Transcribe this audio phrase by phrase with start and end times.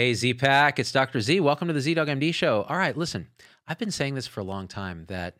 [0.00, 1.20] Hey, Z Pack, it's Dr.
[1.20, 1.40] Z.
[1.40, 2.62] Welcome to the ZDoggMD show.
[2.70, 3.28] All right, listen,
[3.68, 5.36] I've been saying this for a long time that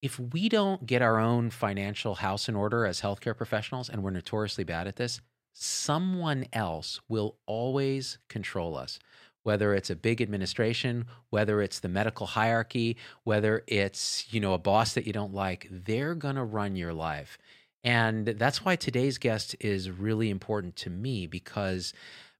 [0.00, 4.10] if we don't get our own financial house in order as healthcare professionals, and we're
[4.10, 5.20] notoriously bad at this,
[5.52, 9.00] someone else will always control us.
[9.42, 14.58] Whether it's a big administration, whether it's the medical hierarchy, whether it's, you know, a
[14.58, 17.38] boss that you don't like, they're going to run your life.
[17.82, 21.92] And that's why today's guest is really important to me because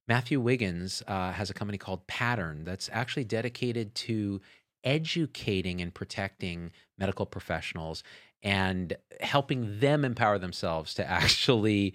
[0.09, 4.41] Matthew Wiggins uh, has a company called Pattern that's actually dedicated to
[4.83, 8.01] educating and protecting medical professionals
[8.41, 11.93] and helping them empower themselves to actually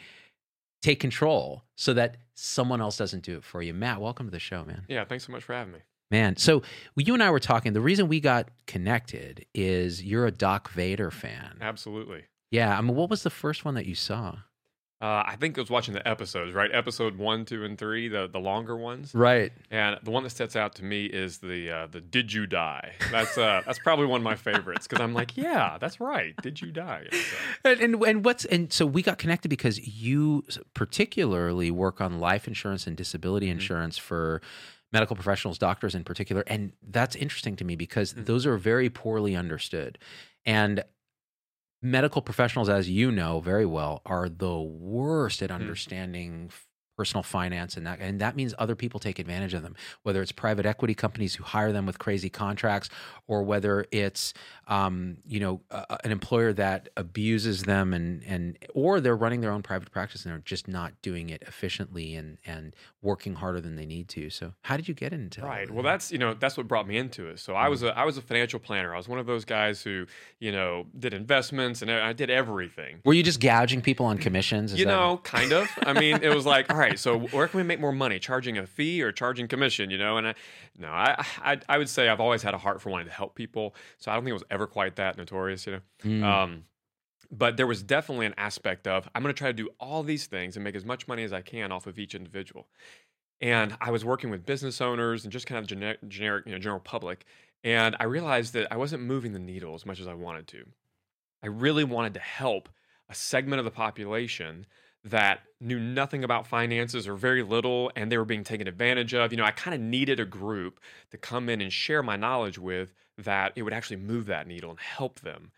[0.80, 3.74] take control so that someone else doesn't do it for you.
[3.74, 4.84] Matt, welcome to the show, man.
[4.86, 5.80] Yeah, thanks so much for having me.
[6.12, 6.62] Man, so
[6.96, 7.72] you and I were talking.
[7.72, 11.56] The reason we got connected is you're a Doc Vader fan.
[11.60, 12.24] Absolutely.
[12.52, 12.78] Yeah.
[12.78, 14.36] I mean, what was the first one that you saw?
[15.04, 16.70] Uh, I think I was watching the episodes, right?
[16.72, 19.14] Episode one, two, and three, the the longer ones.
[19.14, 19.52] Right.
[19.70, 22.92] And the one that sets out to me is the uh, the "Did you die?"
[23.10, 26.34] That's uh, that's probably one of my favorites because I'm like, yeah, that's right.
[26.42, 27.04] Did you die?
[27.66, 32.48] And, and and what's and so we got connected because you particularly work on life
[32.48, 33.52] insurance and disability Mm-hmm.
[33.58, 34.40] insurance for
[34.92, 38.24] medical professionals, doctors in particular, and that's interesting to me because Mhm.
[38.26, 39.98] those are very poorly understood.
[40.46, 40.82] And
[41.84, 45.54] medical professionals, as you know very well, are the worst at Mhm.
[45.54, 46.50] understanding
[46.96, 50.32] personal finance and that and that means other people take advantage of them whether it's
[50.32, 52.88] private equity companies who hire them with crazy contracts
[53.26, 54.32] or whether it's
[54.68, 59.50] um, you know uh, an employer that abuses them and and or they're running their
[59.50, 63.76] own private practice and they're just not doing it efficiently and and working harder than
[63.76, 65.68] they need to so how did you get into Right.
[65.68, 67.38] of Well, that's you know that's what brought me into it.
[67.38, 68.94] So I was a I was a financial planner.
[68.94, 70.06] I was one of those guys who
[70.38, 73.00] you know did investments and I did everything.
[73.04, 75.68] were you just gouging people on commissions Is You that- know, kind of.
[75.82, 78.18] I mean, it was like, all right, so where can we make more money?
[78.18, 79.90] Charging a fee or charging commission?
[79.90, 80.34] You know, and I,
[80.78, 83.34] no, I, I, I would say I've always had a heart for wanting to help
[83.34, 83.74] people.
[83.98, 85.66] So I don't think it was ever quite that notorious.
[85.66, 86.22] You know, Mm.
[86.24, 86.64] um,
[87.30, 90.26] but there was definitely an aspect of I'm going to try to do all these
[90.26, 92.68] things and make as much money as I can off of each individual.
[93.40, 96.58] And I was working with business owners and just kind of generic, generic you know,
[96.58, 97.24] general public.
[97.64, 100.64] And I realized that I wasn't moving the needle as much as I wanted to.
[101.42, 102.68] I really wanted to help
[103.08, 104.66] a segment of the population
[105.04, 109.32] that knew nothing about finances or very little and they were being taken advantage of.
[109.32, 112.58] You know, I kind of needed a group to come in and share my knowledge
[112.58, 115.52] with that it would actually move that needle and help them.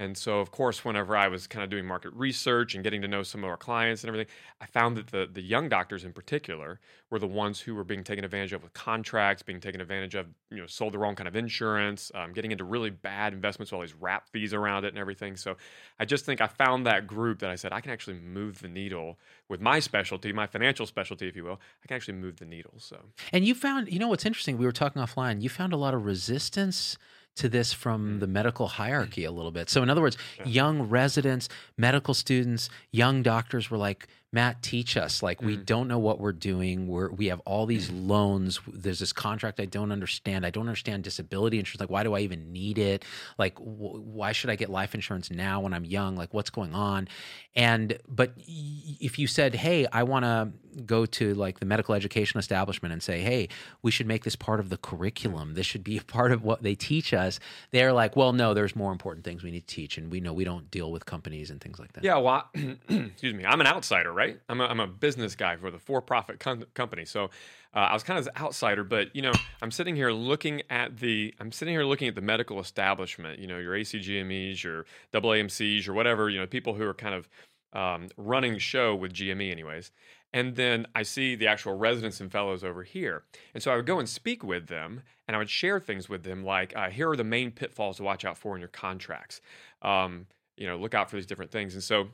[0.00, 3.08] And so, of course, whenever I was kind of doing market research and getting to
[3.08, 6.12] know some of our clients and everything, I found that the, the young doctors in
[6.12, 6.78] particular
[7.10, 10.26] were the ones who were being taken advantage of with contracts, being taken advantage of,
[10.50, 13.76] you know, sold the wrong kind of insurance, um, getting into really bad investments with
[13.76, 15.36] all these wrap fees around it and everything.
[15.36, 15.56] So
[15.98, 18.68] I just think I found that group that I said, I can actually move the
[18.68, 21.60] needle with my specialty, my financial specialty, if you will.
[21.82, 22.74] I can actually move the needle.
[22.76, 22.98] So,
[23.32, 24.58] And you found, you know, what's interesting?
[24.58, 25.42] We were talking offline.
[25.42, 26.96] You found a lot of resistance
[27.38, 28.20] to this from mm.
[28.20, 29.70] the medical hierarchy a little bit.
[29.70, 35.22] So, in other words, young residents, medical students, young doctors were like, Matt, teach us.
[35.22, 35.64] Like, we Mhm.
[35.64, 36.86] don't know what we're doing.
[36.86, 38.60] We're, we have all these loans.
[38.70, 40.44] There's this contract I don't understand.
[40.44, 41.80] I don't understand disability insurance.
[41.80, 43.06] Like, why do I even need it?
[43.38, 46.14] Like, wh- why should I get life insurance now when I'm young?
[46.14, 47.08] Like, what's going on?
[47.56, 48.44] And, but y-
[49.00, 50.52] if you said, hey, I want to
[50.84, 53.48] go to like the medical education establishment and say, hey,
[53.82, 55.54] we should make this part of the curriculum.
[55.54, 57.40] This should be a part of what they teach us.
[57.70, 59.96] They're like, well, no, there's more important things we need to teach.
[59.98, 62.04] And we know we don't deal with companies and things like that.
[62.04, 63.44] Yeah, well, I- excuse me.
[63.46, 64.17] I'm an outsider, right?
[64.48, 67.04] I'm a, I'm a business guy for the for-profit com- company.
[67.04, 67.24] So
[67.74, 70.98] uh, I was kind of an outsider, but you know, I'm sitting here looking at
[70.98, 73.38] the I'm sitting here looking at the medical establishment.
[73.38, 76.28] You know, your ACGMEs, your AAMCs, or whatever.
[76.28, 77.28] You know, people who are kind of
[77.72, 79.90] um, running the show with GME, anyways.
[80.32, 83.24] And then I see the actual residents and fellows over here.
[83.54, 86.22] And so I would go and speak with them and I would share things with
[86.22, 89.40] them like, uh, here are the main pitfalls to watch out for in your contracts.
[89.80, 90.26] Um,
[90.56, 91.74] you know, look out for these different things.
[91.74, 92.08] And so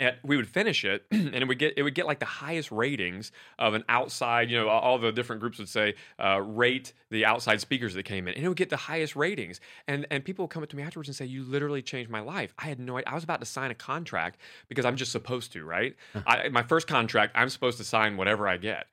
[0.00, 2.72] and we would finish it and it would get it would get like the highest
[2.72, 7.24] ratings of an outside you know all the different groups would say uh, rate the
[7.24, 10.44] outside speakers that came in and it would get the highest ratings and and people
[10.44, 12.80] would come up to me afterwards and say you literally changed my life i had
[12.80, 15.94] no idea i was about to sign a contract because i'm just supposed to right
[16.26, 18.86] I, my first contract i'm supposed to sign whatever i get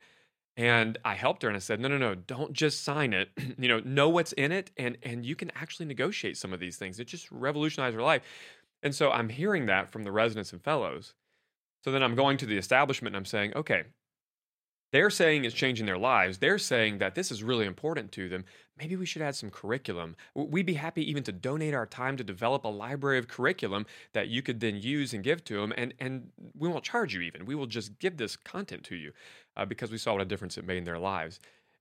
[0.58, 3.28] and I helped her and I said, no, no, no, don't just sign it.
[3.58, 6.76] you know, know what's in it and and you can actually negotiate some of these
[6.76, 6.98] things.
[6.98, 8.22] It just revolutionized her life.
[8.82, 11.14] And so I'm hearing that from the residents and fellows.
[11.84, 13.84] So then I'm going to the establishment and I'm saying, okay,
[14.92, 16.38] they're saying it's changing their lives.
[16.38, 18.44] They're saying that this is really important to them.
[18.78, 20.16] Maybe we should add some curriculum.
[20.34, 24.28] We'd be happy even to donate our time to develop a library of curriculum that
[24.28, 25.74] you could then use and give to them.
[25.76, 27.44] And, and we won't charge you even.
[27.44, 29.12] We will just give this content to you.
[29.58, 31.40] uh, because we saw what a difference it made in their lives.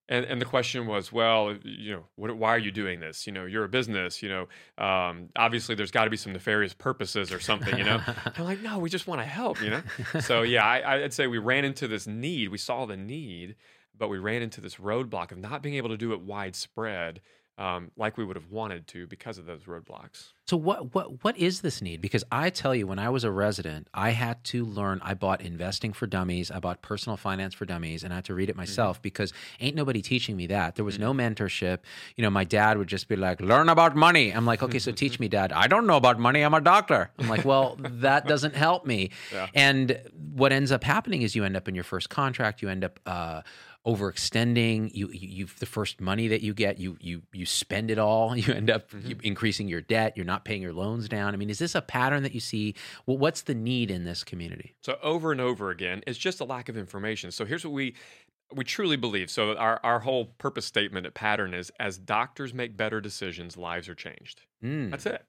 [0.09, 3.27] And, and the question was, well, you know, what, why are you doing this?
[3.27, 4.23] You know, you're a business.
[4.23, 4.41] You know,
[4.83, 7.77] um, obviously there's got to be some nefarious purposes or something.
[7.77, 8.01] You know,
[8.37, 9.61] I'm like, no, we just want to help.
[9.61, 9.81] You know,
[10.21, 12.49] so yeah, I, I'd say we ran into this need.
[12.49, 13.55] We saw the need,
[13.97, 17.21] but we ran into this roadblock of not being able to do it widespread
[17.57, 20.33] um, like we would have wanted to because of those roadblocks.
[20.45, 22.01] So what what what is this need?
[22.01, 25.01] Because I tell you, when I was a resident, I had to learn.
[25.03, 26.51] I bought Investing for Dummies.
[26.51, 29.03] I bought Personal Finance for Dummies, and I had to read it myself mm-hmm.
[29.03, 30.75] because ain't nobody teaching me that.
[30.75, 31.03] There was mm-hmm.
[31.03, 31.79] no mentorship.
[32.15, 34.91] You know, my dad would just be like, "Learn about money." I'm like, "Okay, so
[34.91, 36.43] teach me, Dad." I don't know about money.
[36.43, 37.09] I'm a doctor.
[37.17, 39.47] I'm like, "Well, that doesn't help me." Yeah.
[39.53, 39.99] And
[40.35, 42.61] what ends up happening is you end up in your first contract.
[42.61, 42.99] You end up.
[43.05, 43.41] Uh,
[43.87, 48.35] overextending you, you the first money that you get you you you spend it all
[48.37, 49.17] you end up mm-hmm.
[49.23, 52.21] increasing your debt you're not paying your loans down i mean is this a pattern
[52.21, 52.75] that you see
[53.05, 56.43] well, what's the need in this community so over and over again it's just a
[56.43, 57.95] lack of information so here's what we
[58.53, 62.75] we truly believe so our, our whole purpose statement at pattern is as doctors make
[62.75, 64.91] better decisions lives are changed mm.
[64.91, 65.25] that's it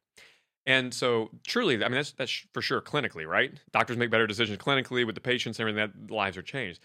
[0.69, 3.51] and so, truly, I mean, that's that's for sure clinically, right?
[3.73, 5.91] Doctors make better decisions clinically with the patients and everything.
[5.91, 6.81] That lives are changed.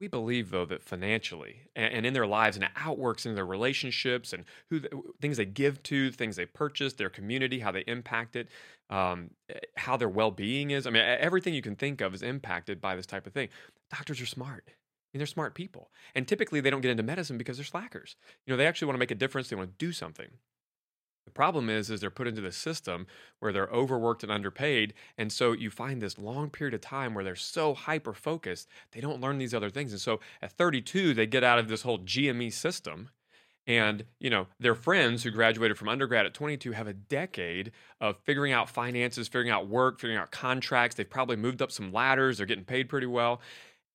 [0.00, 3.46] We believe, though, that financially and, and, in their lives and it outworks in their
[3.46, 4.82] relationships and who
[5.22, 8.48] things they give to, things they purchase, their community, how they impact it,
[8.90, 10.86] um, eh, how their well being is.
[10.86, 13.48] I mean, everything you can think of is impacted by this type of thing.
[13.90, 14.64] Doctors are smart.
[14.68, 14.72] I
[15.14, 15.90] mean, they're smart people.
[16.14, 18.16] And typically they don't get into medicine because they're slackers.
[18.44, 20.28] You know, they actually want to make a difference, they want to do something.
[21.26, 23.06] The problem is, is they're put into the system
[23.40, 27.24] where they're overworked and underpaid, and so you find this long period of time where
[27.24, 31.26] they're so hyper focused, they don't learn these other things, and so at 32 they
[31.26, 33.10] get out of this whole GME system,
[33.66, 38.16] and you know their friends who graduated from undergrad at 22 have a decade of
[38.24, 40.94] figuring out finances, figuring out work, figuring out contracts.
[40.94, 43.40] They've probably moved up some ladders, they're getting paid pretty well,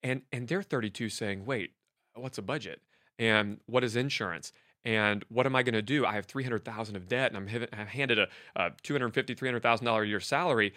[0.03, 1.71] and and they're 32 saying, wait,
[2.13, 2.81] what's a budget?
[3.17, 4.51] And what is insurance?
[4.83, 6.05] And what am I going to do?
[6.05, 10.73] I have 300,000 of debt and I'm, handed a, a 250, $300,000 a year salary.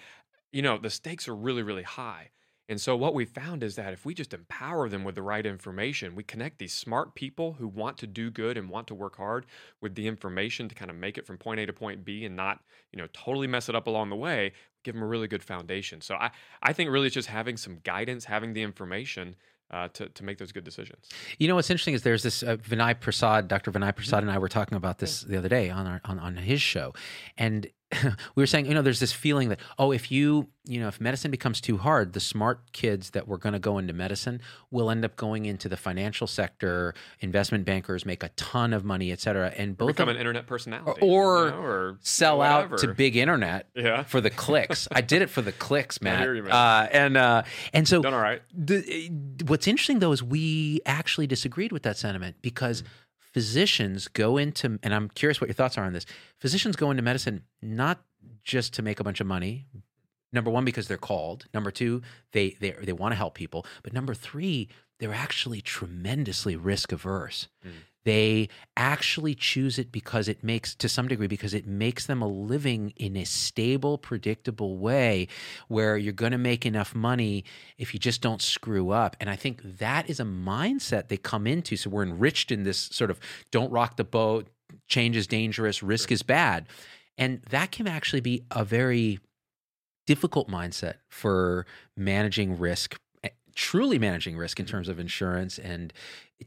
[0.53, 2.31] You know, the stakes are really, really high.
[2.69, 5.45] And so what we found is that if we just empower them with the right
[5.45, 9.17] information, we connect these smart people who want to do good and want to work
[9.17, 9.45] hard
[9.83, 12.35] with the information to kind of make it from point A to point B and
[12.35, 12.61] not,
[12.91, 14.53] you know, totally mess it up along the way,
[14.83, 16.01] give them a really good foundation.
[16.01, 16.31] So I,
[16.63, 19.37] I think really it's just having some guidance, having the information
[19.75, 21.09] uh, to, to make those good decisions.
[21.39, 23.73] You know what's interesting is there's this uh, Vinay Prasad, Dr.
[23.73, 24.29] Vinay Prasad, mm-hmm.
[24.29, 26.95] and I were talking about this the other day on our on, on his show,
[27.37, 27.67] and
[28.35, 31.01] we were saying, you know, there's this feeling that, oh, if you, you know, if
[31.01, 34.41] medicine becomes too hard, the smart kids that were going to go into medicine
[34.71, 36.95] will end up going into the financial sector.
[37.21, 39.53] Investment bankers make a ton of money, et cetera.
[39.57, 42.75] And both become of, an internet personality, or, you know, or sell whatever.
[42.75, 44.03] out to big internet yeah.
[44.05, 44.89] for the clicks.
[44.91, 46.27] I did it for the clicks, Matt.
[46.27, 47.43] You, uh, and uh,
[47.73, 48.43] and so done all right.
[48.55, 49.11] The,
[49.47, 52.83] what's interesting though is we actually disagreed with that sentiment because.
[52.83, 52.87] Mm
[53.35, 56.07] physicians go into and i'm curious what your thoughts are on this.
[56.41, 58.03] Physicians go into medicine not
[58.43, 59.67] just to make a bunch of money
[60.33, 61.47] number one because they're called.
[61.55, 62.03] Number two
[62.33, 63.67] they they, they want to help people.
[63.83, 64.69] But number three
[65.01, 67.73] they're actually tremendously risk averse mm.
[68.05, 72.29] They actually choose it because it makes, to some degree, because it makes them a
[72.29, 75.29] living in a stable, predictable way
[75.69, 77.45] where you're going to make enough money
[77.79, 79.17] if you just don't screw up.
[79.21, 81.77] And I think that is a mindset they come into.
[81.77, 83.19] So we're enriched in this sort of
[83.51, 84.49] don't rock the boat,
[84.87, 86.69] change is dangerous, risk is bad.
[87.17, 89.19] And that can actually be a very
[90.07, 91.65] difficult mindset for
[91.97, 92.97] managing risk
[93.55, 95.93] truly managing risk in terms of insurance and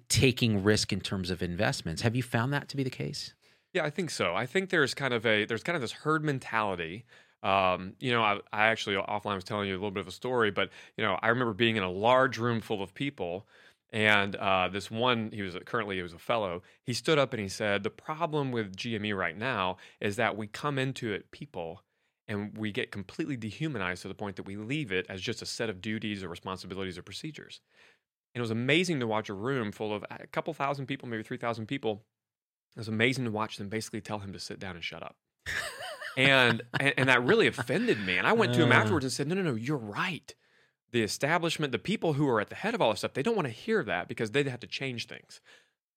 [0.09, 2.01] taking risk in terms of investments.
[2.01, 3.33] Have you found that to be the case?
[3.73, 4.35] Yeah, I think so.
[4.35, 7.05] I think there's kind of a there's kind of this herd mentality.
[7.43, 10.11] Um, you know, I, I actually offline was telling you a little bit of a
[10.11, 13.47] story, but you know, I remember being in a large room full of people,
[13.91, 16.63] and uh, this one he was currently he was a fellow.
[16.83, 20.47] He stood up and he said, "The problem with GME right now is that we
[20.47, 21.81] come into it people."
[22.27, 25.46] And we get completely dehumanized to the point that we leave it as just a
[25.46, 27.62] set of duties or responsibilities or procedures.
[28.34, 31.24] And it was amazing to watch a room full of a couple thousand people, maybe
[31.24, 32.03] 3,000 people.
[32.75, 35.15] It was amazing to watch them basically tell him to sit down and shut up.
[36.17, 38.17] and, and, and that really offended me.
[38.17, 38.75] And I went to him uh.
[38.75, 40.36] afterwards and said, "No, no, no, you're right.
[40.91, 43.36] The establishment, the people who are at the head of all this stuff, they don't
[43.36, 45.41] want to hear that because they'd have to change things.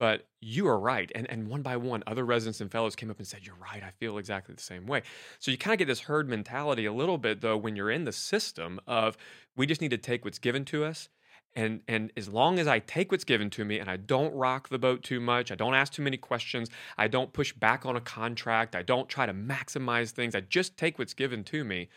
[0.01, 1.13] But you are right.
[1.15, 3.83] And, and one by one, other residents and fellows came up and said, You're right.
[3.85, 5.03] I feel exactly the same way.
[5.39, 8.05] So you kind of get this herd mentality a little bit, though, when you're in
[8.05, 9.17] the system of
[9.57, 11.09] we just need to take what's given to us.
[11.55, 14.69] And, and as long as I take what's given to me and I don't rock
[14.69, 17.97] the boat too much, I don't ask too many questions, I don't push back on
[17.97, 21.89] a contract, I don't try to maximize things, I just take what's given to me,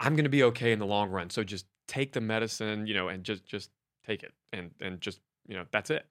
[0.00, 1.28] I'm going to be okay in the long run.
[1.28, 3.70] So just take the medicine, you know, and just just
[4.06, 6.06] take it and and just you know that's it.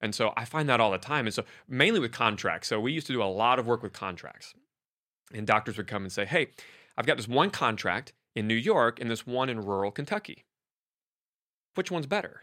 [0.00, 1.26] And so I find that all the time.
[1.26, 2.68] And so mainly with contracts.
[2.68, 4.54] So we used to do a lot of work with contracts.
[5.32, 6.48] And doctors would come and say, "Hey,
[6.96, 10.44] I've got this one contract in New York and this one in rural Kentucky.
[11.74, 12.42] Which one's better?"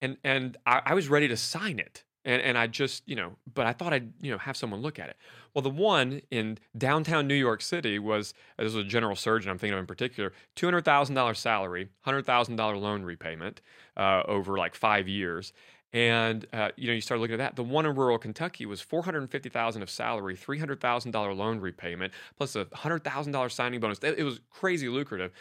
[0.00, 3.36] And and I, I was ready to sign it and and I just you know,
[3.52, 5.16] but I thought I'd you know have someone look at it.
[5.54, 9.58] Well, the one in downtown New York City was this was a general surgeon I'm
[9.58, 13.60] thinking of in particular, two hundred thousand dollars salary, hundred thousand dollar loan repayment
[13.96, 15.52] uh, over like five years.
[15.92, 17.56] And uh, you know, you start looking at that.
[17.56, 21.10] The one in rural Kentucky was four hundred fifty thousand of salary, three hundred thousand
[21.10, 23.98] dollar loan repayment, plus a hundred thousand dollar signing bonus.
[23.98, 25.32] It, it was crazy lucrative.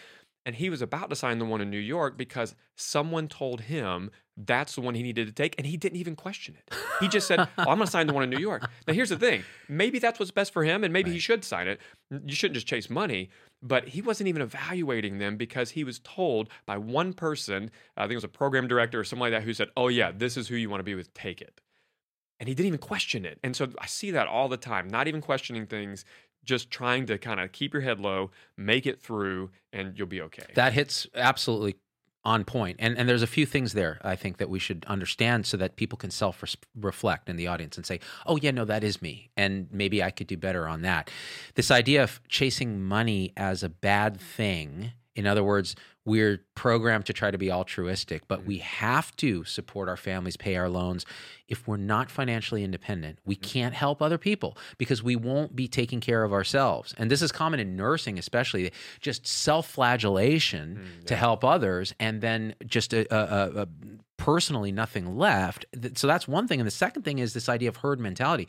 [0.45, 4.09] And he was about to sign the one in New York because someone told him
[4.37, 6.73] that's the one he needed to take, and he didn't even question it.
[6.99, 8.69] He just said, oh, I'm going to sign the one in New York.
[8.87, 11.15] Now, here's the thing maybe that's what's best for him, and maybe right.
[11.15, 11.79] he should sign it.
[12.09, 13.29] You shouldn't just chase money,
[13.61, 18.13] but he wasn't even evaluating them because he was told by one person, I think
[18.13, 20.47] it was a program director or something like that, who said, Oh, yeah, this is
[20.47, 21.61] who you want to be with, take it.
[22.39, 23.37] And he didn't even question it.
[23.43, 26.05] And so I see that all the time, not even questioning things,
[26.43, 30.21] just trying to kind of keep your head low, make it through, and you'll be
[30.21, 30.47] okay.
[30.55, 31.77] That hits absolutely
[32.23, 32.77] on point.
[32.79, 35.75] And and there's a few things there I think that we should understand so that
[35.75, 36.43] people can self
[36.75, 40.11] reflect in the audience and say, "Oh yeah, no, that is me." And maybe I
[40.11, 41.09] could do better on that.
[41.55, 45.75] This idea of chasing money as a bad thing, in other words,
[46.05, 48.85] we're programmed to try to be altruistic, but we mm-hmm.
[48.85, 51.05] have to support our families, pay our loans.
[51.47, 55.99] If we're not financially independent, we can't help other people because we won't be taking
[55.99, 56.95] care of ourselves.
[56.97, 61.07] And this is common in nursing, especially just self flagellation mm, yeah.
[61.07, 63.67] to help others, and then just a, a, a,
[64.17, 65.65] personally nothing left.
[65.95, 66.59] So that's one thing.
[66.59, 68.47] And the second thing is this idea of herd mentality.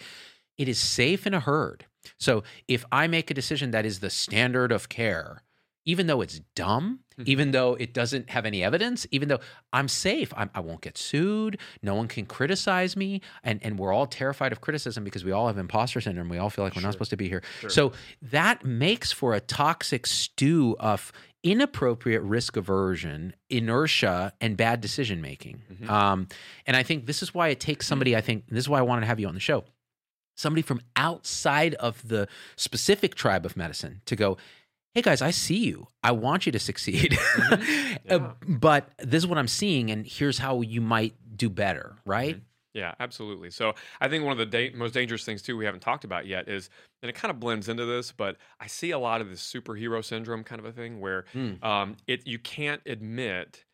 [0.59, 1.87] It is safe in a herd.
[2.19, 5.42] So if I make a decision that is the standard of care,
[5.85, 7.31] even though it's dumb, mm-hmm.
[7.31, 9.41] even though it doesn't have any evidence, even though
[9.73, 13.79] I'm safe, I'm, I will not get sued, no one can criticize me, and and
[13.79, 16.29] we're all terrified of criticism because we all have imposter syndrome.
[16.29, 17.43] We all feel like we're not supposed to be here.
[17.61, 17.71] Sure.
[17.71, 21.12] So that makes for a toxic stew of
[21.43, 25.62] inappropriate risk aversion, inertia, and bad decision making.
[25.73, 25.91] Mm-hmm.
[25.91, 26.29] Um,
[26.67, 28.17] and I think this is why it takes somebody.
[28.17, 29.65] I think this is why I wanted to have you on the show.
[30.37, 34.39] Somebody from outside of the specific tribe of medicine to go,
[34.95, 35.89] hey guys, I see you.
[36.03, 37.19] I want you to succeed.
[37.33, 37.97] Mm-hmm.
[38.07, 38.15] Yeah.
[38.17, 42.37] uh, but this is what I'm seeing, and here's how you might do better, right?
[42.37, 42.45] Mm-hmm.
[42.75, 43.51] Yeah, absolutely.
[43.51, 46.27] So I think one of the da- most dangerous things too we haven't talked about
[46.27, 46.71] yet is,
[47.03, 50.05] and it kind of blends into this, but I see a lot of this superhero
[50.05, 51.63] syndrome kind of a thing where mm.
[51.63, 53.65] um, it you can't admit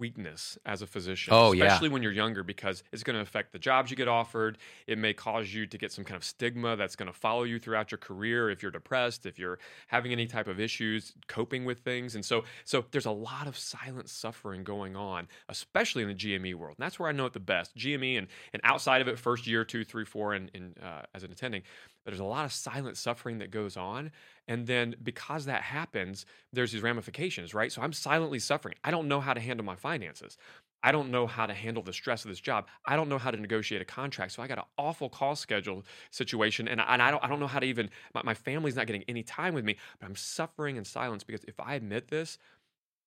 [0.00, 1.92] weakness as a physician, oh, especially yeah.
[1.92, 4.58] when you're younger, because it's going to affect the jobs you get offered.
[4.86, 7.58] It may cause you to get some kind of stigma that's going to follow you
[7.58, 11.80] throughout your career if you're depressed, if you're having any type of issues coping with
[11.80, 12.14] things.
[12.14, 16.54] And so, so there's a lot of silent suffering going on, especially in the GME
[16.54, 16.76] world.
[16.78, 17.76] And that's where I know it the best.
[17.76, 21.22] GME and, and outside of it, first year, two, three, four, and in uh, as
[21.22, 21.62] an attending,
[22.04, 24.10] but there's a lot of silent suffering that goes on.
[24.48, 27.70] And then because that happens, there's these ramifications, right?
[27.70, 28.74] So I'm silently suffering.
[28.82, 30.36] I don't know how to handle my finances.
[30.82, 32.66] I don't know how to handle the stress of this job.
[32.86, 34.32] I don't know how to negotiate a contract.
[34.32, 36.68] So I got an awful call schedule situation.
[36.68, 39.04] And, and I, don't, I don't know how to even, my, my family's not getting
[39.06, 42.38] any time with me, but I'm suffering in silence because if I admit this,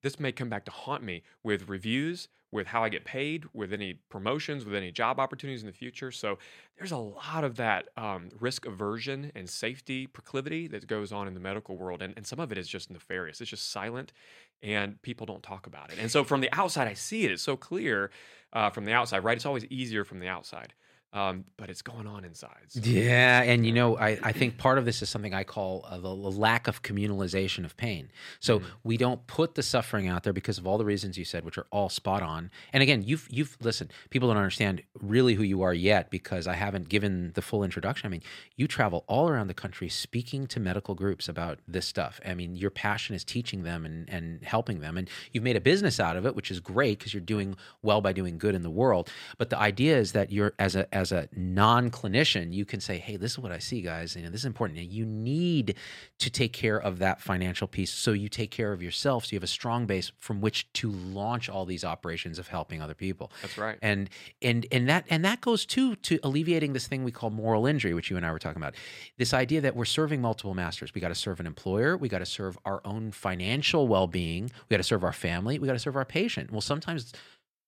[0.03, 3.73] this may come back to haunt me with reviews, with how I get paid, with
[3.73, 6.11] any promotions, with any job opportunities in the future.
[6.11, 6.37] So
[6.77, 11.33] there's a lot of that um, risk aversion and safety proclivity that goes on in
[11.33, 12.01] the medical world.
[12.01, 13.41] And, and some of it is just nefarious.
[13.41, 14.13] It's just silent
[14.61, 15.97] and people don't talk about it.
[15.99, 17.31] And so from the outside, I see it.
[17.31, 18.11] It's so clear
[18.53, 19.35] uh, from the outside, right?
[19.35, 20.73] It's always easier from the outside
[21.13, 22.57] um, but it's going on inside.
[22.69, 22.79] So.
[22.83, 25.99] Yeah, and you know, I, I think part of this is something I call uh,
[25.99, 28.09] the, lack of communalization of pain.
[28.39, 28.67] So mm-hmm.
[28.83, 31.59] we don't put the suffering out there because of all the reasons you said, which
[31.59, 32.49] are all spot on.
[32.73, 33.93] And again, you've you've listened.
[34.09, 38.07] People don't understand really who you are yet because I haven't given the full introduction.
[38.07, 38.23] I mean,
[38.55, 42.19] you travel all around the country speaking to medical groups about this stuff.
[42.25, 45.61] I mean, your passion is teaching them and and helping them, and you've made a
[45.61, 48.63] business out of it, which is great because you're doing well by doing good in
[48.63, 49.11] the world.
[49.37, 52.97] But the idea is that you're as a as as a non-clinician, you can say,
[52.97, 54.15] "Hey, this is what I see, guys.
[54.15, 54.79] You know, this is important.
[54.79, 55.75] You need
[56.17, 59.37] to take care of that financial piece, so you take care of yourself, so you
[59.37, 63.31] have a strong base from which to launch all these operations of helping other people."
[63.41, 63.77] That's right.
[63.81, 64.09] And
[64.41, 67.93] and and that and that goes too to alleviating this thing we call moral injury,
[67.93, 68.75] which you and I were talking about.
[69.17, 70.93] This idea that we're serving multiple masters.
[70.95, 71.97] We got to serve an employer.
[71.97, 74.43] We got to serve our own financial well-being.
[74.45, 75.59] We got to serve our family.
[75.59, 76.51] We got to serve our patient.
[76.51, 77.11] Well, sometimes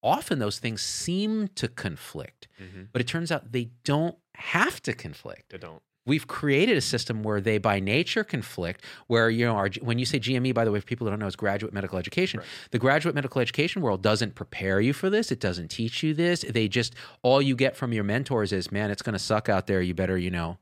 [0.05, 2.83] often those things seem to conflict, mm-hmm.
[2.93, 5.49] but it turns out they don't have to conflict.
[5.49, 5.81] They don't.
[6.05, 10.05] we've created a system where they by nature conflict where you know our, when you
[10.05, 12.47] say gme by the way for people who don't know is graduate medical education Right.
[12.69, 16.45] the graduate medical education world doesn't prepare you for this it doesn't teach you this
[16.47, 16.93] they just
[17.23, 19.95] all you get from your mentors is man it's going to suck out there you
[19.95, 20.59] better you know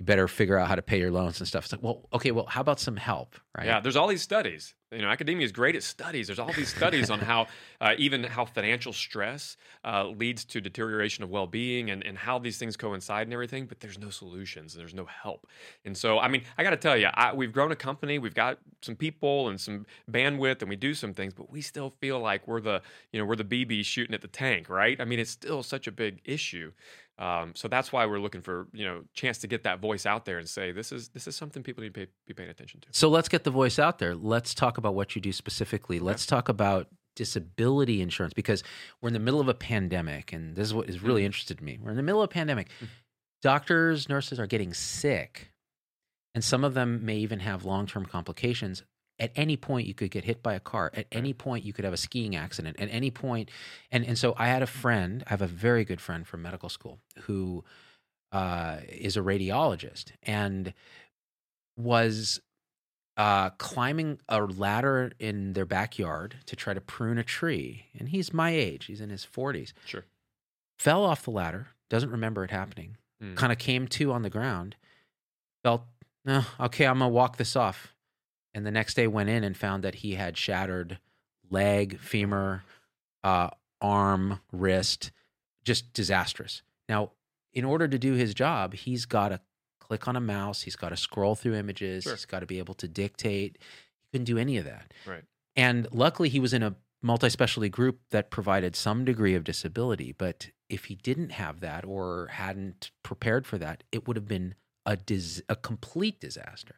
[0.00, 2.32] you better figure out how to pay your loans and stuff it's like well okay
[2.32, 4.74] well how about some help right Yeah, there's all these studies.
[4.94, 6.26] You know, academia is great at studies.
[6.28, 7.46] There's all these studies on how
[7.80, 12.58] uh, even how financial stress uh, leads to deterioration of well-being and, and how these
[12.58, 13.66] things coincide and everything.
[13.66, 15.46] But there's no solutions and there's no help.
[15.84, 18.18] And so, I mean, I got to tell you, I, we've grown a company.
[18.18, 21.34] We've got some people and some bandwidth, and we do some things.
[21.34, 22.82] But we still feel like we're the
[23.12, 25.00] you know we're the BB shooting at the tank, right?
[25.00, 26.72] I mean, it's still such a big issue.
[27.18, 30.24] Um, so that's why we're looking for you know chance to get that voice out
[30.24, 32.80] there and say this is this is something people need to pay, be paying attention
[32.80, 32.88] to.
[32.90, 34.14] So let's get the voice out there.
[34.14, 36.00] Let's talk about what you do specifically.
[36.00, 38.64] Let's talk about disability insurance because
[39.00, 41.26] we're in the middle of a pandemic, and this is what is really Mhm.
[41.26, 41.78] interested me.
[41.80, 42.68] We're in the middle of a pandemic.
[42.80, 42.88] Mhm.
[43.42, 45.52] Doctors, nurses are getting sick,
[46.34, 48.82] and some of them may even have long term complications.
[49.20, 50.90] At any point, you could get hit by a car.
[50.94, 52.80] At any point, you could have a skiing accident.
[52.80, 53.50] At any point,
[53.92, 55.22] and and so I had a friend.
[55.26, 57.64] I have a very good friend from medical school who
[58.32, 60.74] uh, is a radiologist and
[61.76, 62.40] was
[63.16, 67.86] uh, climbing a ladder in their backyard to try to prune a tree.
[67.98, 69.72] And he's my age, he's in his 40s.
[69.84, 70.04] Sure.
[70.78, 73.36] Fell off the ladder, doesn't remember it happening, Mm.
[73.36, 74.74] kind of came to on the ground,
[75.62, 75.84] felt,
[76.24, 77.93] no, okay, I'm going to walk this off.
[78.54, 80.98] And the next day went in and found that he had shattered
[81.50, 82.62] leg, femur,
[83.24, 85.10] uh, arm, wrist,
[85.64, 86.62] just disastrous.
[86.88, 87.10] Now,
[87.52, 89.40] in order to do his job, he's got to
[89.80, 92.14] click on a mouse, he's got to scroll through images, Sure.
[92.14, 93.58] he's got to be able to dictate.
[94.02, 94.94] He couldn't do any of that.
[95.06, 95.24] Right.
[95.56, 100.12] And luckily, he was in a multi specialty group that provided some degree of disability.
[100.12, 104.54] But if he didn't have that or hadn't prepared for that, it would have been
[104.86, 106.76] a, dis- a complete disaster.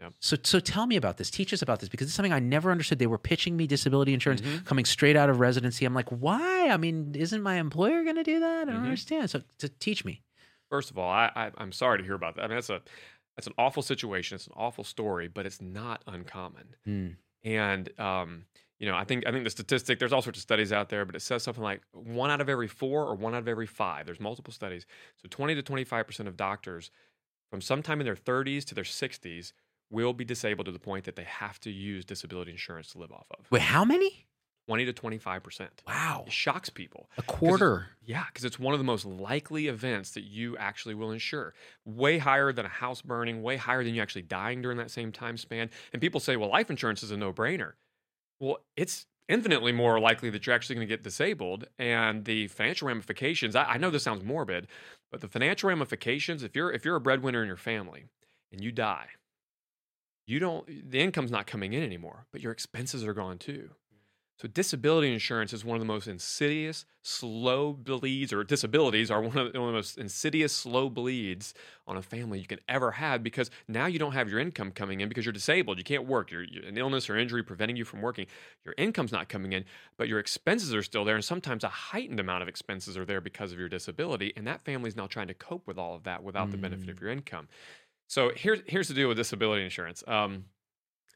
[0.00, 0.12] Yep.
[0.20, 1.30] So, so tell me about this.
[1.30, 2.98] Teach us about this because it's something I never understood.
[2.98, 4.64] They were pitching me disability insurance Mhm.
[4.66, 5.86] coming straight out of residency.
[5.86, 6.68] I'm like, why?
[6.68, 8.68] I mean, isn't my employer going to do that?
[8.68, 8.84] I don't Mhm.
[8.84, 9.30] understand.
[9.30, 10.22] So, to teach me.
[10.70, 12.44] First of all, I, I I'm sorry to hear about that.
[12.44, 12.82] I mean, that's a
[13.36, 14.34] that's an awful situation.
[14.34, 16.74] It's an awful story, but it's not uncommon.
[16.86, 17.16] Mm.
[17.44, 18.46] And um,
[18.78, 19.98] you know, I think I think the statistic.
[19.98, 22.48] There's all sorts of studies out there, but it says something like one out of
[22.48, 24.04] every four or one out of every five.
[24.06, 24.84] There's multiple studies.
[25.22, 26.90] So 20 to 25 percent of doctors,
[27.50, 29.52] from sometime in their 30s to their 60s,
[29.90, 33.12] will be disabled to the point that they have to use disability insurance to live
[33.12, 33.46] off of.
[33.50, 34.26] Wait, how many?
[34.68, 35.82] 20 to 25 percent.
[35.86, 37.08] Wow, It shocks people.
[37.16, 37.86] a quarter.
[38.04, 41.54] Yeah, because it's one of the most likely events that you actually will insure.
[41.84, 45.12] Way higher than a house burning, way higher than you actually dying during that same
[45.12, 45.70] time span.
[45.92, 47.74] And people say, well, life insurance is a no brainer.
[48.40, 51.66] Well, it's infinitely more likely that you're actually going to get disabled.
[51.78, 54.66] And the financial ramifications, I, I know this sounds morbid,
[55.12, 58.06] but the financial ramifications, if you're if you're a breadwinner in your family
[58.50, 59.06] and you die,
[60.26, 63.70] you don't the income's not coming in anymore, but your expenses are gone too.
[63.70, 63.98] Mm.
[64.38, 69.38] So disability insurance is one of the most insidious, slow bleeds, or disabilities are one
[69.38, 71.54] of, the, one of the most insidious, slow bleeds
[71.86, 75.00] on a family you can ever have because now you don't have your income coming
[75.00, 75.78] in because you're disabled.
[75.78, 76.32] You can't work.
[76.32, 78.26] You're, you're an illness or injury preventing you from working.
[78.64, 79.64] Your income's not coming in,
[79.96, 83.20] but your expenses are still there, and sometimes a heightened amount of expenses are there
[83.20, 84.32] because of your disability.
[84.36, 86.96] And that family's now trying to cope with all of that without the benefit of
[86.96, 87.00] mm.
[87.00, 87.46] your income.
[88.08, 90.04] So here's here's the deal with disability insurance.
[90.06, 90.44] Um,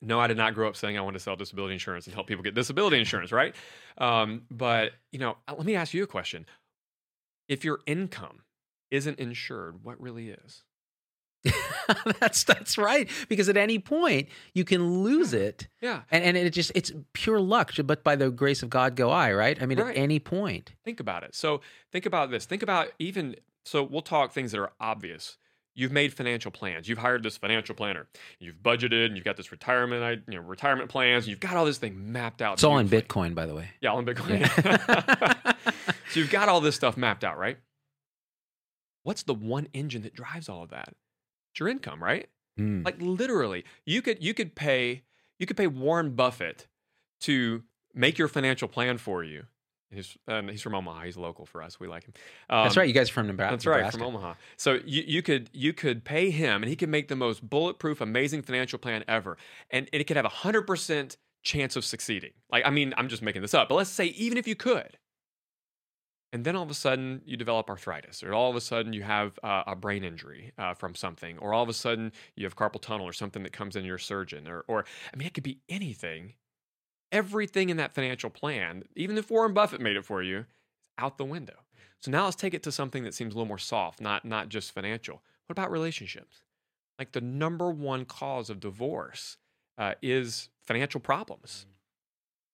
[0.02, 2.26] no, I did not grow up saying I want to sell disability insurance and help
[2.26, 3.54] people get disability insurance, right?
[3.98, 6.46] Um, but you know, uh, let me ask you a question:
[7.48, 8.42] If your income
[8.90, 10.64] isn't insured, what really is?
[12.20, 13.08] that's that's right.
[13.28, 17.40] Because at any point you can lose it, Yeah, and and it just it's pure
[17.40, 17.72] luck.
[17.84, 19.32] But by the grace of God, go I.
[19.32, 19.60] Right?
[19.62, 19.96] I mean, Right.
[19.96, 20.72] at any point.
[20.84, 21.34] think about it.
[21.34, 21.60] So
[21.92, 22.46] think about this.
[22.46, 23.82] Think about even so.
[23.82, 25.36] We'll talk things that are obvious.
[25.80, 26.90] You've made financial plans.
[26.90, 28.06] You've hired this financial planner.
[28.38, 31.26] You've budgeted, and you've got this retirement, you know, retirement plans.
[31.26, 32.54] You've got all this thing mapped out.
[32.54, 32.86] It's all in.
[32.86, 33.70] Bitcoin, by the way.
[33.80, 34.40] Yeah, all in Bitcoin.
[34.40, 35.52] Yeah.
[36.10, 37.56] so you've got all this stuff mapped out, right?
[39.04, 40.94] What's the one engine that drives all of that?
[41.52, 42.28] It's your income, right?
[42.58, 42.84] Mm.
[42.84, 45.04] Like literally, you could you could pay
[45.38, 46.66] you could pay Warren Buffett
[47.22, 47.62] to
[47.94, 49.44] make your financial plan for you.
[49.92, 51.02] He's and he's from Omaha.
[51.02, 51.80] He's local for us.
[51.80, 52.14] We like him.
[52.48, 52.88] that's Um, right.
[52.88, 53.52] You guys are from Nebraska.
[53.56, 54.34] That's right, from Omaha.
[54.56, 58.00] So you, you could you could pay him, and he could make the most bulletproof,
[58.00, 59.36] amazing financial plan ever,
[59.70, 62.30] and, and it could have a hundred percent chance of succeeding.
[62.52, 64.96] Like I mean, I'm just making this up, but let's say even if you could,
[66.32, 69.02] and then all of a sudden you develop arthritis, or all of a sudden you
[69.02, 72.54] have uh, a brain injury uh, from something, or all of a sudden you have
[72.54, 75.42] carpal tunnel or something that comes in your surgeon, or or I mean, it could
[75.44, 76.34] be anything.
[77.12, 80.44] Everything in that financial plan, even if Warren Buffett made it for you, is
[80.98, 81.56] out the window.
[82.00, 84.48] So now let's take it to something that seems a little more soft, not not
[84.48, 85.22] just financial.
[85.46, 86.42] What about relationships?
[86.98, 89.38] Like the number one cause of divorce
[89.78, 91.66] uh, is financial problems.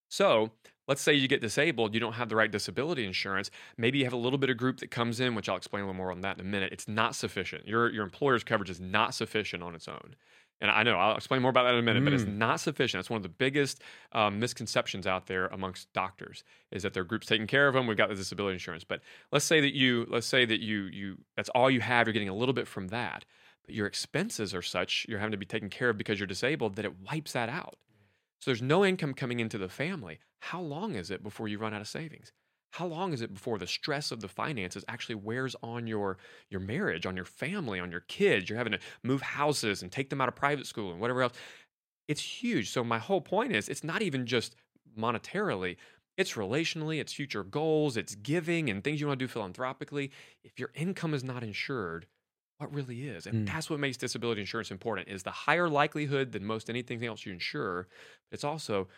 [0.08, 0.52] So
[0.88, 3.50] let's say you get disabled, you don't have the right disability insurance.
[3.76, 5.86] Maybe you have a little bit of group that comes in, which I'll explain a
[5.86, 6.72] little more on that in a minute.
[6.72, 7.66] It's not sufficient.
[7.66, 10.14] Your your employer's coverage is not sufficient on its own.
[10.60, 12.38] And I know I'll explain more about that in a minute, but it's Mm.
[12.38, 12.98] not sufficient.
[12.98, 17.26] That's one of the biggest um, misconceptions out there amongst doctors is that their group's
[17.26, 17.86] taking care of them.
[17.86, 21.18] We've got the disability insurance, but let's say that you let's say that you you
[21.36, 22.06] that's all you have.
[22.06, 23.26] You're getting a little bit from that,
[23.66, 26.76] but your expenses are such you're having to be taken care of because you're disabled
[26.76, 27.76] that it wipes that out.
[28.40, 30.20] So there's no income coming into the family.
[30.40, 32.32] How long is it before you run out of savings?
[32.72, 36.18] How long is it before the stress of the finances actually wears on your
[36.50, 38.48] your marriage, on your family, on your kids?
[38.48, 41.32] You're having to move houses and take them out of private school and whatever else.
[42.08, 42.70] It's huge.
[42.70, 44.56] So my whole point is it's not even just
[44.98, 45.76] monetarily,
[46.16, 50.12] it's relationally, it's future goals, it's giving and things you want to do philanthropically.
[50.44, 52.06] If your income is not insured,
[52.58, 53.26] what really is?
[53.26, 53.46] And Mm.
[53.46, 57.32] that's what makes disability insurance important is the higher likelihood than most anything else you
[57.32, 57.88] insure.
[58.30, 58.88] It's also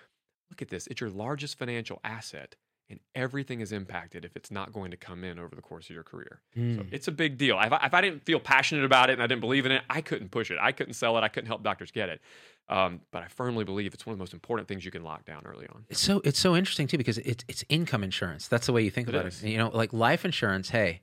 [0.50, 2.56] look at this, it's your largest financial asset
[2.90, 5.94] and everything is impacted if it's not going to come in over the course of
[5.94, 6.40] your career.
[6.54, 6.88] So Mm.
[6.92, 7.58] it's a big deal.
[7.60, 9.82] If I, if I didn't feel passionate about it and I didn't believe in it,
[9.90, 10.58] I couldn't push it.
[10.60, 11.22] I couldn't sell it.
[11.22, 12.20] I couldn't help doctors get it.
[12.70, 15.24] Um, but I firmly believe it's one of the most important things you can lock
[15.24, 15.84] down early on.
[15.88, 18.46] It's so it's so interesting too because it's it's income insurance.
[18.48, 19.42] That's the way you think It about is.
[19.42, 19.48] it.
[19.50, 20.68] You know, like life insurance.
[20.70, 21.00] Hey,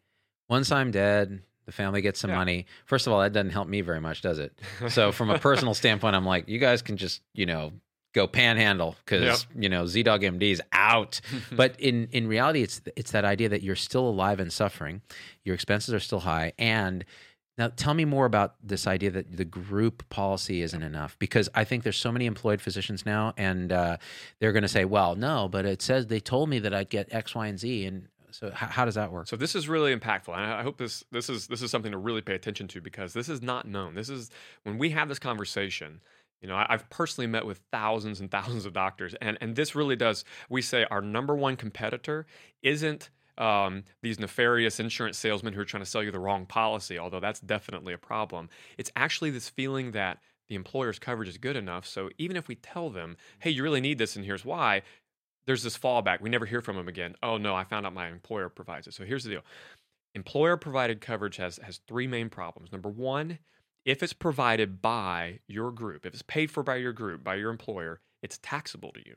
[0.47, 2.35] once I'm dead, the family gets some Yeah.
[2.37, 2.65] money.
[2.85, 4.59] First of all, that doesn't help me very much, does it?
[4.89, 7.73] So from a personal standpoint, I'm like, you guys can just you know
[8.15, 11.21] go panhandle because you know ZDoggMD is out.
[11.51, 15.01] but in in reality, it's it's that idea that you're still alive and suffering.
[15.43, 17.06] Your expenses are still high, and
[17.58, 21.65] now tell me more about this idea that the group policy isn't enough because I
[21.65, 23.97] think there's so many employed physicians now, and uh,
[24.39, 27.13] they're going to say, "Well, no, but it says they told me that I'd get
[27.13, 29.28] X, Y, and Z." And so, how, how does that work?
[29.28, 31.91] So this is really impactful, and I I hope this this is this is something
[31.91, 33.93] to really pay attention to because this is not known.
[33.93, 34.32] This is
[34.63, 36.01] when we have this conversation.
[36.45, 39.95] You know, I've personally met with thousands and thousands of doctors, and and this really
[39.95, 40.23] does.
[40.47, 42.27] We say our number one competitor
[42.62, 46.99] isn't um, these nefarious insurance salesmen who are trying to sell you the wrong policy,
[46.99, 48.49] although that's definitely a problem.
[48.77, 51.88] It's actually this feeling that the employer's coverage is good enough.
[51.88, 54.84] So even if we tell them, hey, you really need this, and here's why,
[55.47, 56.21] there's this fallback.
[56.21, 57.15] We never hear from them again.
[57.23, 58.93] Oh no, I found out my employer provides it.
[58.93, 59.41] So here's the deal.
[60.13, 62.71] Employer provided coverage has has three main problems.
[62.71, 63.39] Number one,
[63.85, 67.51] if it's provided by your group, if it's paid for by your group, by your
[67.51, 69.15] employer, it's taxable to you.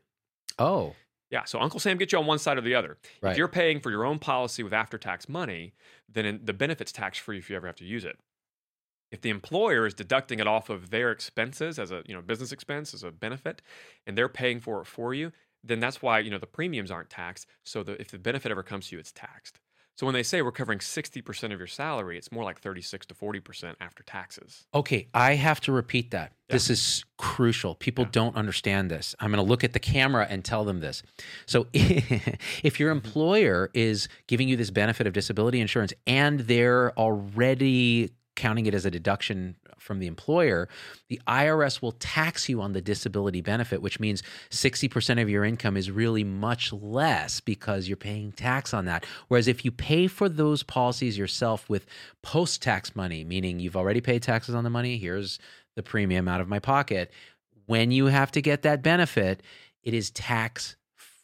[0.59, 0.95] Oh,
[1.31, 2.99] Yeah, so Uncle Sam gets you on one side or the other.
[3.23, 3.33] right.
[3.33, 5.75] If you're paying for your own policy with after tax money,
[6.09, 8.19] then the benefit's tax free if you ever have to use it.
[9.11, 12.53] If the employer is deducting it off of their expenses as a you know business
[12.53, 13.63] expense as a benefit,
[14.07, 15.33] and they're paying for it for you,
[15.65, 17.47] then that's why you know the premiums aren't taxed.
[17.65, 19.61] So the, if the benefit ever comes to you, it's taxed.
[19.99, 23.05] So when they say we're covering sixty percent of your salary, it's more like thirty-six
[23.07, 24.65] to forty percent after taxes.
[24.73, 26.31] Okay, I have to repeat that.
[26.49, 26.55] Yeah.
[26.55, 27.75] This is crucial.
[27.75, 28.11] People Yeah.
[28.13, 29.17] don't understand this.
[29.19, 31.03] I'm going to look at the camera and tell them this.
[31.47, 33.07] So, if your Mm-hmm.
[33.07, 38.87] employer is giving you this benefit of disability insurance and they're already counting it as
[38.87, 40.69] a deduction from the employer,
[41.09, 45.77] the IRS will tax you on the disability benefit, which means 60% of your income
[45.77, 49.05] is really much less because you're paying tax on that.
[49.27, 51.85] Whereas if you pay for those policies yourself with
[52.23, 55.41] post tax money, meaning you've already paid taxes on the money, here's
[55.75, 57.11] the premium out of my pocket.
[57.67, 59.43] When you have to get that benefit,
[59.83, 60.77] it is tax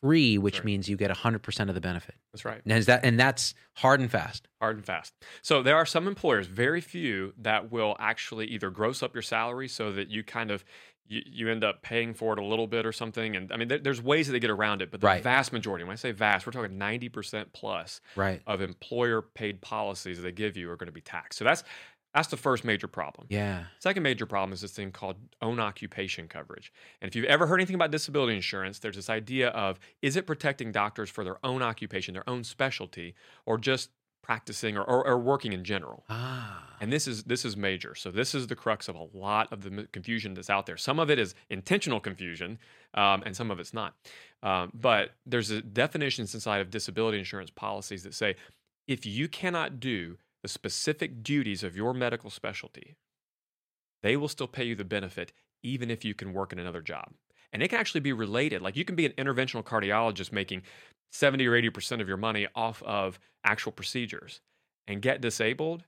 [0.05, 0.65] free, which Right.
[0.67, 2.17] means you get 100% of the benefit.
[2.33, 2.61] That's right.
[2.65, 4.47] And is that and that's hard and fast.
[4.61, 5.15] hard and fast.
[5.41, 9.69] So there are some employers, very few, that will actually either gross up your salary
[9.69, 10.63] so that you kind of
[11.07, 13.37] you, you end up paying for it a little bit or something.
[13.37, 15.23] And I mean, there, there's ways that they get around it, but the Right.
[15.23, 18.41] vast majority, when I say vast, we're talking 90% plus Right.
[18.47, 21.39] of employer paid policies they give you are going to be taxed.
[21.39, 21.63] So that's
[22.15, 23.27] that's the first major problem.
[23.29, 23.65] Yeah.
[23.81, 26.73] Second major problem is this thing called own occupation coverage.
[27.01, 30.27] And if you've ever heard anything about disability insurance, there's this idea of is it
[30.27, 33.15] protecting doctors for their own occupation, their own specialty,
[33.47, 33.91] or just
[34.23, 36.05] practicing or, or, or working in general?
[36.09, 36.77] Ah.
[36.81, 37.97] And this is this is major.
[37.97, 40.77] So this is the crux of a lot of the confusion that's out there.
[40.77, 42.59] Some of it is intentional confusion,
[42.95, 43.95] um, and some of it's not.
[44.43, 48.37] Um, but there's a definitions inside of disability insurance policies that say
[48.87, 52.97] if you cannot do the specific duties of your medical specialty,
[54.03, 57.15] they will still pay you the benefit even if you can work in another job.
[57.51, 58.61] And it can actually be related.
[58.61, 60.61] Like you can be an interventional cardiologist making
[61.13, 64.43] 70 or 80% of your money off of actual procedures
[64.87, 65.85] and get disabled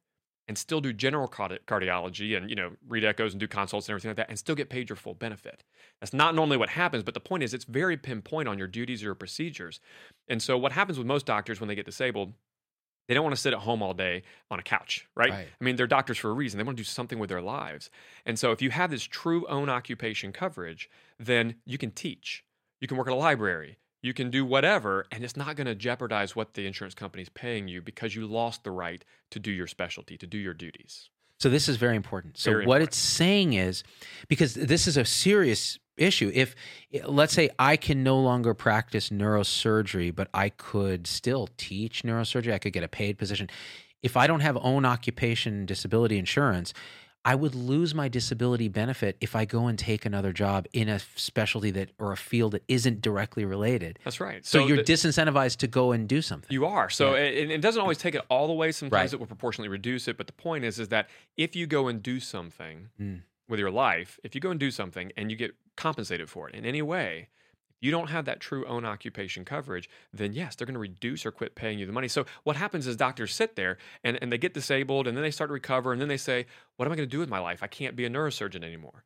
[0.48, 4.08] and still do general cardiology and you know read echoes and do consults and everything
[4.08, 5.64] like that and still get paid your full benefit
[6.00, 9.02] that's not normally what happens but the point is it's very pinpoint on your duties
[9.02, 9.80] or your procedures
[10.28, 12.32] and so what happens with most doctors when they get disabled
[13.08, 15.30] They don't want to sit at home all day on a couch, right?
[15.30, 15.46] Right.
[15.60, 16.58] I mean, they're doctors for a reason.
[16.58, 17.90] They want to do something with their lives.
[18.24, 22.44] And so if you have this true own occupation coverage, then you can teach.
[22.80, 23.78] You can work at a library.
[24.02, 27.28] You can do whatever, and it's not going to jeopardize what the insurance company is
[27.28, 31.10] paying you because you lost the right to do your specialty, to do your duties.
[31.38, 32.38] So this is very important.
[32.38, 32.88] So Very what important.
[32.88, 33.84] it's saying is
[34.28, 36.30] because this is a serious issue.
[36.34, 36.54] If
[37.04, 42.58] let's say I can no longer practice neurosurgery, but I could still teach neurosurgery, I
[42.58, 43.48] could get a paid position.
[44.02, 46.72] If I don't have own occupation disability insurance,
[47.24, 51.00] I would lose my disability benefit if I go and take another job in a
[51.16, 53.98] specialty that or a field that isn't directly related.
[54.04, 54.46] That's right.
[54.46, 56.46] So, you're the- disincentivized to go and do something.
[56.52, 56.88] You are.
[56.88, 57.22] So Yeah.
[57.22, 58.70] it, it doesn't always take it all the way.
[58.70, 59.12] Sometimes Right.
[59.12, 60.16] it will proportionally reduce it.
[60.16, 63.22] But the point is, is that if you go and do something Mm.
[63.48, 66.54] With your life, if you go and do something and you get compensated for it
[66.54, 67.28] in any way,
[67.78, 71.26] if you don't have that true own occupation coverage, then yes, they're going to reduce
[71.26, 72.08] or quit paying you the money.
[72.08, 75.30] So what happens is doctors sit there and, and they get disabled and then they
[75.30, 77.38] start to recover and then they say, what am I going to do with my
[77.38, 77.62] life?
[77.62, 79.04] I can't be a neurosurgeon anymore.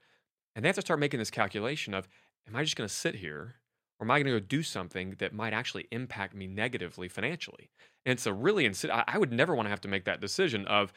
[0.55, 2.09] And they have to start making this calculation of,
[2.47, 3.57] am I just going to sit here
[3.99, 7.71] or am I going to go do something that might actually impact me negatively financially?
[8.07, 10.21] And it's a really, insi- I I would never want to have to make that
[10.21, 10.93] decision of,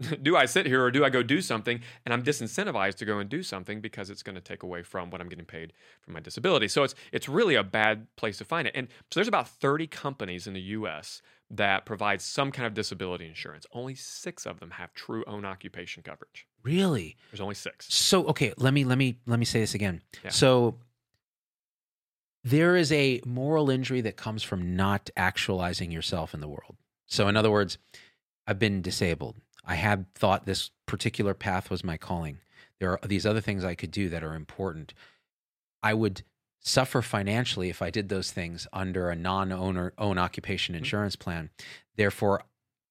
[0.22, 1.80] do I sit here or do I go do something?
[2.04, 5.10] And I'm disincentivized to go and do something because it's going to take away from
[5.10, 6.68] what I'm getting paid for my disability.
[6.68, 8.72] So it's it's really a bad place to find it.
[8.74, 13.26] And so there's about 30 companies in the US that provide some kind of disability
[13.26, 13.66] insurance.
[13.72, 16.46] Only 6 of them have true own occupation coverage.
[16.62, 17.16] Really?
[17.30, 17.86] There's only 6.
[17.92, 20.02] So okay, let me let me let me say this again.
[20.24, 20.30] Yeah.
[20.30, 20.76] So
[22.42, 26.76] there is a moral injury that comes from not actualizing yourself in the world.
[27.06, 27.76] So in other words,
[28.46, 29.36] I've been disabled.
[29.64, 32.38] I had thought this particular path was my calling.
[32.78, 34.94] There are these other things I could do that are important.
[35.82, 36.22] I would
[36.60, 41.50] suffer financially if I did those things under a non-owner own occupation insurance plan.
[41.96, 42.42] Therefore,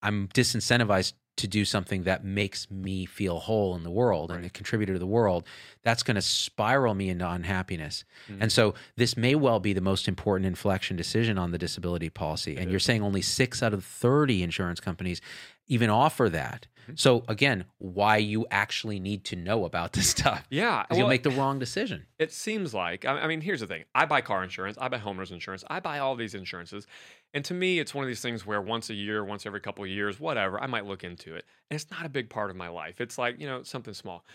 [0.01, 4.49] I'm disincentivized to do something that makes me feel whole in the world and a
[4.49, 5.47] contributor to the world.
[5.83, 8.03] That's going to spiral me into unhappiness.
[8.29, 8.37] Mhm.
[8.41, 12.57] And so this may well be the most important inflection decision on the disability policy.
[12.57, 15.21] And It you're saying only six out of 30 insurance companies
[15.69, 16.67] even offer that.
[16.87, 16.99] Mhm.
[16.99, 20.45] So again, why you actually need to know about this stuff.
[20.49, 22.07] Yeah, 'Cause you'll make the wrong decision.
[22.17, 23.85] It seems like, I I mean, here's the thing.
[23.95, 26.85] I buy car insurance, I buy homeowners insurance, I buy all these insurances.
[27.33, 29.83] And to me, it's one of these things where once a year, once every couple
[29.83, 31.45] of years, whatever, I might look into it.
[31.69, 32.99] And it's not a big part of my life.
[32.99, 34.25] It's like, you know, something small.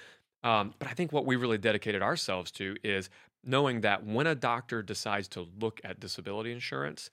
[0.44, 3.10] Um, but I think what we really dedicated ourselves to is
[3.42, 7.10] knowing that when a doctor decides to look at disability insurance,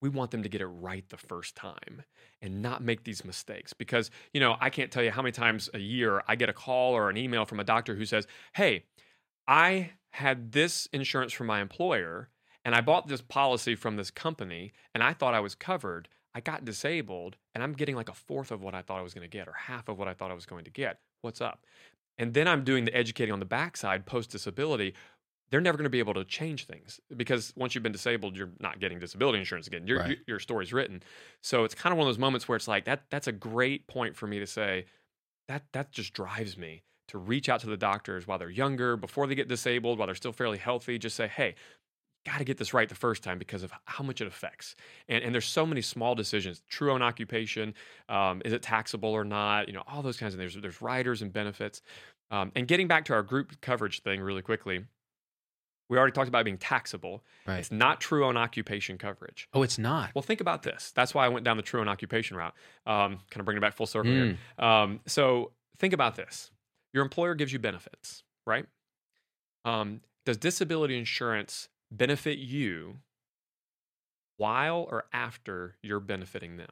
[0.00, 2.02] we want them to get it right the first time
[2.40, 5.68] and not make these mistakes because you know i can't tell you how many times
[5.74, 8.84] a year i get a call or an email from a doctor who says hey
[9.46, 12.28] i had this insurance from my employer
[12.64, 16.08] and i bought this policy from this company and i thought i was covered.
[16.34, 19.14] I got disabled and i'm getting like a fourth of what i thought i was
[19.14, 21.00] going to get or half of what i thought i was going to get.
[21.22, 21.64] What's up?
[22.16, 24.94] And then i'm doing the educating on the backside post disability
[25.50, 28.50] they're never going to be able to change things because once you've been disabled, you're
[28.60, 29.86] not getting disability insurance again.
[29.86, 30.08] Your Right.
[30.08, 31.02] your, your story's written.
[31.42, 33.04] So it's kind of one of those moments where it's like that.
[33.10, 34.86] That's a great point for me to say
[35.48, 39.26] that that just drives me to reach out to the doctors while they're younger, before
[39.26, 40.98] they get disabled, while they're still fairly healthy.
[40.98, 41.54] Just say, hey.
[42.26, 44.74] Got to get this right the first time because of how much it affects,
[45.08, 46.62] and and there's so many small decisions.
[46.68, 47.74] True own occupation,
[48.10, 49.66] um, is it taxable or not?
[49.68, 50.52] You know, all those kinds of things.
[50.52, 51.80] There's there's riders and benefits,
[52.30, 54.84] um, and getting back to our group coverage thing really quickly.
[55.88, 57.24] We already talked about it being taxable.
[57.46, 57.58] Right.
[57.58, 59.48] It's not true own occupation coverage.
[59.54, 60.14] Oh, it's not.
[60.14, 60.92] Well, think about this.
[60.94, 62.54] That's why I went down the true own occupation route.
[62.86, 64.36] Um, kind of bringing it back full circle Mm.
[64.58, 64.64] here.
[64.66, 66.50] Um, so think about this.
[66.92, 68.66] Your employer gives you benefits, right?
[69.64, 72.98] Um, does disability insurance benefit you
[74.36, 76.70] while or after you're benefiting them?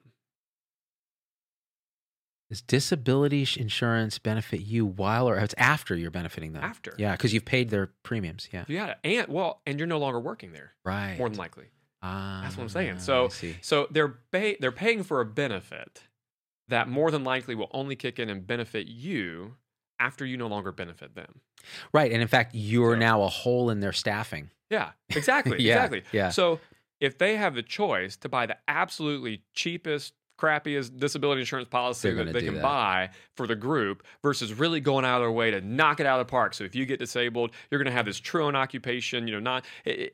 [2.48, 6.62] Does disability insurance benefit you while or it's after you're benefiting them?
[6.62, 6.94] After.
[6.96, 8.48] Yeah, because you've paid their premiums.
[8.52, 8.64] Yeah.
[8.68, 11.18] Yeah, and well, and you're no longer working there, Right.
[11.18, 11.64] more than likely.
[12.02, 13.00] Ah, That's what I'm saying.
[13.00, 13.56] So- see.
[13.62, 16.04] So they're pay- they're paying for a benefit
[16.68, 19.56] that more than likely will only kick in and benefit you
[19.98, 21.40] after you no longer benefit them.
[21.92, 22.12] Right.
[22.12, 24.50] And in fact, you're So- now a hole in their staffing.
[24.70, 26.02] Yeah, exactly, Yeah, exactly.
[26.12, 26.28] yeah.
[26.30, 26.60] So
[27.00, 32.32] if they have the choice to buy the absolutely cheapest, crappiest disability insurance policy that
[32.32, 32.62] they can that.
[32.62, 36.20] buy for the group versus really going out of their way to knock it out
[36.20, 36.54] of the park.
[36.54, 39.40] So if you get disabled, you're going to have this true own occupation, you know,
[39.40, 39.64] not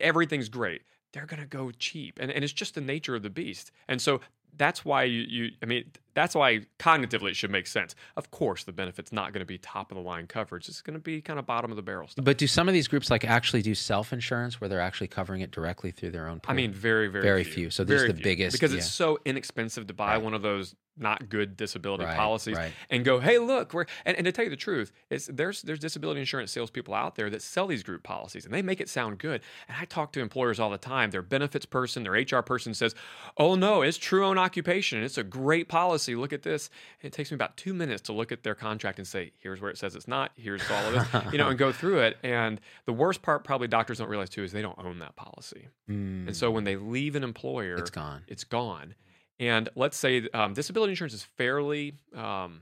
[0.00, 0.82] everything's great.
[1.12, 2.18] They're going to go cheap.
[2.20, 3.70] And, and it's just the nature of the beast.
[3.88, 4.20] And so
[4.56, 7.94] that's why you, you I mean, that's why cognitively it should make sense.
[8.16, 10.68] Of course, the benefit's not going to be top of the line coverage.
[10.68, 12.24] It's going to be kind of bottom of the barrel stuff.
[12.24, 15.40] But do some of these groups like actually do self insurance where they're actually covering
[15.40, 16.40] it directly through their own?
[16.46, 17.52] I mean, very, very, Very few.
[17.52, 17.70] few.
[17.70, 18.24] So this is the few.
[18.24, 18.78] biggest- because yeah.
[18.78, 20.22] it's so inexpensive to buy Right.
[20.22, 22.70] one of those not good disability Right, policies right.
[22.90, 25.78] and go, hey, look, we're and, and to tell you the truth, it's there's there's
[25.78, 29.16] disability insurance salespeople out there that sell these group policies and they make it sound
[29.18, 29.40] good.
[29.68, 31.10] And I talk to employers all the time.
[31.10, 32.94] Their benefits person, their HR person says,
[33.38, 35.02] oh no, it's true own occupation.
[35.02, 36.01] It's a great policy.
[36.08, 36.70] Look at this.
[37.02, 39.60] And it takes me about two minutes to look at their contract and say, here's
[39.60, 40.32] where it says it's not.
[40.36, 42.16] Here's all of this, you know, and go through it.
[42.22, 45.68] And the worst part, probably doctors don't realize too, is they don't own that policy.
[45.88, 48.22] Mm, And so when they leave an employer, it's gone.
[48.28, 48.94] it's gone.
[49.40, 52.60] And let's say um, disability insurance is fairly um,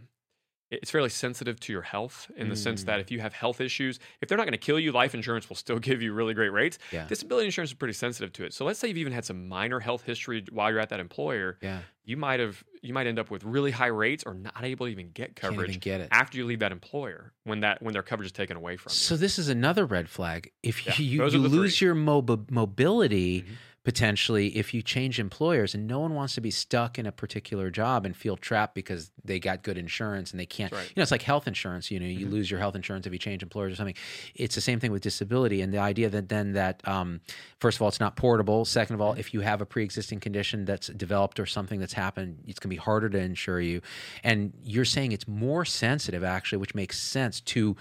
[0.71, 2.87] it's fairly sensitive to your health in the sense Mm.
[2.87, 5.49] that if you have health issues, if they're not going to kill you, life insurance
[5.49, 6.79] will still give you really great rates.
[6.93, 7.07] Yeah.
[7.07, 8.55] Disability insurance is pretty sensitive to it.
[8.55, 11.59] So let's say you've even had some minor health history while you're at that employer,
[11.61, 11.81] Yeah.
[12.05, 14.93] you might have you might end up with really high rates or not able to
[14.93, 16.09] even get coverage even get it.
[16.13, 18.95] after you leave that employer when that when their coverage is taken away from you.
[18.95, 20.51] So this is another red flag.
[20.63, 21.87] If Yeah, you, those you lose three.
[21.87, 23.47] your mobi- mobility Mhm.
[23.83, 27.71] Potentially if you change employers and no one wants to be stuck in a particular
[27.71, 30.87] job and feel trapped because they got good insurance and they can't right.
[30.89, 32.31] you know it's like health insurance you know you Mhm.
[32.31, 33.95] lose your health insurance if you change employers or something
[34.35, 37.23] it's the same thing with disability and the idea that then that um,
[37.59, 39.21] first of all it's not portable second of all Mm-hmm.
[39.21, 42.77] if you have a pre-existing condition that's developed or something that's happened it's going to
[42.77, 43.81] be harder to insure you
[44.23, 47.77] and you're saying it's more sensitive actually which makes sense to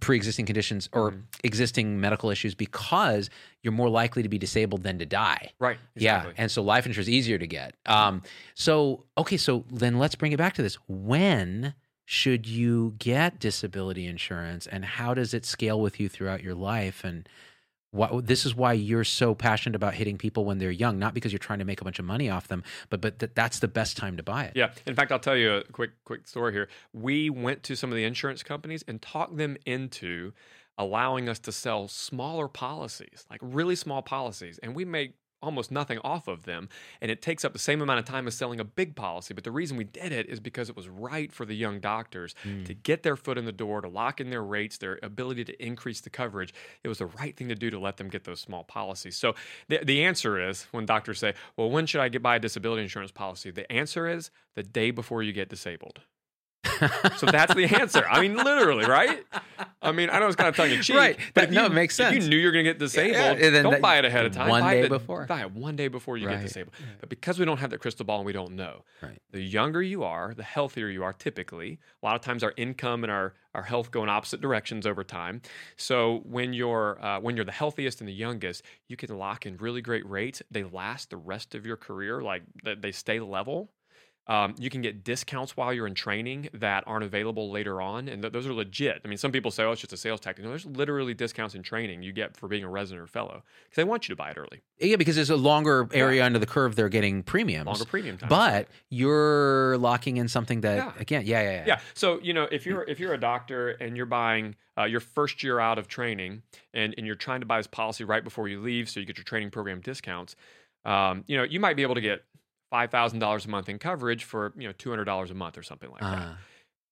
[0.00, 1.22] pre-existing conditions or Mhm.
[1.44, 3.30] existing medical issues because
[3.62, 5.52] you're more likely to be disabled than to die.
[5.58, 5.78] right.
[5.94, 7.74] Yeah, and so life insurance is easier to get.
[7.86, 8.22] Um,
[8.54, 10.74] so okay, so then let's bring it back to this.
[10.86, 16.54] When should you get disability insurance, and how does it scale with you throughout your
[16.54, 17.02] life?
[17.02, 17.28] And
[17.96, 21.32] what this is why you're so passionate about hitting people when they're young, not because
[21.32, 23.68] you're trying to make a bunch of money off them, but but that that's the
[23.68, 24.52] best time to buy it.
[24.54, 24.70] Yeah.
[24.86, 26.68] In fact, I'll tell you a quick quick story here.
[26.92, 30.32] We went to some of the insurance companies and talked them into
[30.78, 35.14] allowing us to sell smaller policies, like really small policies, and we make
[35.46, 36.68] almost nothing off of them
[37.00, 39.32] and it takes up the same amount of time as selling a big policy.
[39.32, 42.34] But the reason we did it is because it was right for the young doctors
[42.44, 42.66] Mm.
[42.66, 45.64] to get their foot in the door to lock in their rates their ability to
[45.64, 46.52] increase the coverage.
[46.84, 49.16] It was the right thing to do to let them get those small policies.
[49.16, 49.34] So
[49.68, 52.82] the, the answer is when doctors say well when should i get buy a disability
[52.82, 53.50] insurance policy?
[53.50, 56.00] the answer is the day before you get disabled
[57.16, 59.24] so that's the answer i mean literally right
[59.82, 61.18] i mean i know it's kind of tongue in cheek Right.
[61.34, 62.24] but That- no, you, it makes if sense.
[62.24, 64.48] you knew you're going to get disabled then don't that- buy it ahead of time
[64.48, 65.26] one buy day the- before.
[65.26, 66.36] buy it one day before you Right.
[66.38, 69.18] get disabled but because we don't have that crystal ball and we don't know Right.
[69.32, 73.04] the younger you are the healthier you are typically a lot of times our income
[73.04, 75.40] and our our health go in opposite directions over time
[75.76, 79.56] so when you're uh, when you're the healthiest and the youngest you can lock in
[79.56, 83.70] really great rates they last the rest of your career like they stay level
[84.28, 88.22] um, you can get discounts while you're in training that aren't available later on, and
[88.22, 89.00] th- those are legit.
[89.04, 91.54] I mean, some people say, "Oh, it's just a sales tactic." No, there's literally discounts
[91.54, 94.16] in training you get for being a resident or fellow because they want you to
[94.16, 96.74] buy it early, Yeah, because there's a longer area under the curve.
[96.74, 97.66] They're getting premiums.
[97.66, 98.28] longer premium time.
[98.28, 100.92] But you're locking in something that Yeah.
[100.98, 101.64] again, yeah, yeah, yeah.
[101.66, 105.00] yeah, so you know, if you're if you're a doctor and you're buying uh, your
[105.00, 106.42] first year out of training,
[106.74, 109.16] and and you're trying to buy this policy right before you leave, so you get
[109.16, 110.34] your training program discounts,
[110.84, 112.24] um, you know, you might be able to get
[112.70, 115.56] five thousand dollars a month in coverage for you know two hundred dollars a month
[115.58, 116.18] or something like that.
[116.18, 116.34] Uh,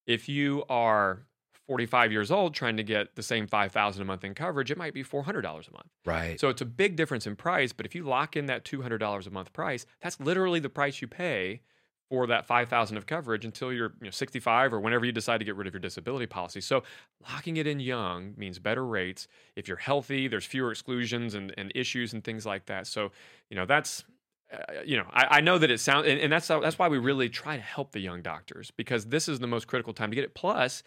[0.06, 1.22] if you are
[1.66, 4.92] 45 years old trying to get the same 5000 a month in coverage it might
[4.92, 5.86] be $400 a month.
[6.04, 6.38] Right.
[6.38, 9.30] so it's a big difference in price but if you lock in that $200 a
[9.30, 11.62] month price that's literally the price you pay
[12.10, 15.44] for that 5000 of coverage until you're you know, 65 or whenever you decide to
[15.44, 16.60] get rid of your disability policy.
[16.60, 16.82] So
[17.22, 19.26] locking it in young means better rates.
[19.56, 22.86] If you're healthy there's fewer exclusions and, and issues and things like that.
[22.86, 23.10] So
[23.48, 24.04] you know that's
[24.52, 26.98] uh, you know, I, I know that it sounds, and, and that's that's why we
[26.98, 30.14] really try to help the young doctors because this is the most critical time to
[30.14, 30.34] get it.
[30.34, 30.82] Plus,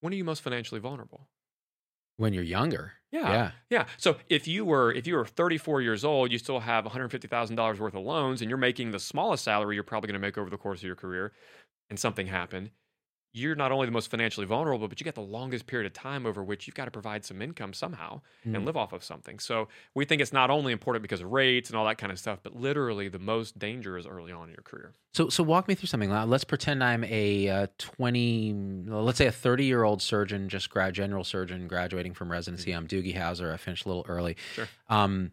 [0.00, 1.28] when are you most financially vulnerable?
[2.18, 2.92] when you're younger.
[3.10, 3.30] Yeah.
[3.30, 3.50] Yeah.
[3.70, 3.84] Yeah.
[3.96, 7.94] So if you were if you were 34 years old, you still have $150,000 worth
[7.94, 10.58] of loans, and you're making the smallest salary you're probably going to make over the
[10.58, 11.32] course of your career,
[11.88, 12.70] and something happened.
[13.32, 16.24] You're not only the most financially vulnerable, but you got the longest period of time
[16.26, 18.56] over which you've got to provide some income somehow Mm.
[18.56, 19.38] and live off of something.
[19.38, 22.18] So we think it's not only important because of rates and all that kind of
[22.18, 24.94] stuff, but literally the most danger is early on in your career.
[25.12, 26.10] So, so walk me through something.
[26.10, 28.54] Let's pretend I'm a uh, 20,
[28.88, 32.72] let's say a 30 year old surgeon, just grad general surgeon graduating from residency.
[32.72, 33.52] I'm Doogie Howser.
[33.52, 34.36] I finished a little early.
[34.54, 34.68] Sure.
[34.88, 35.32] Um,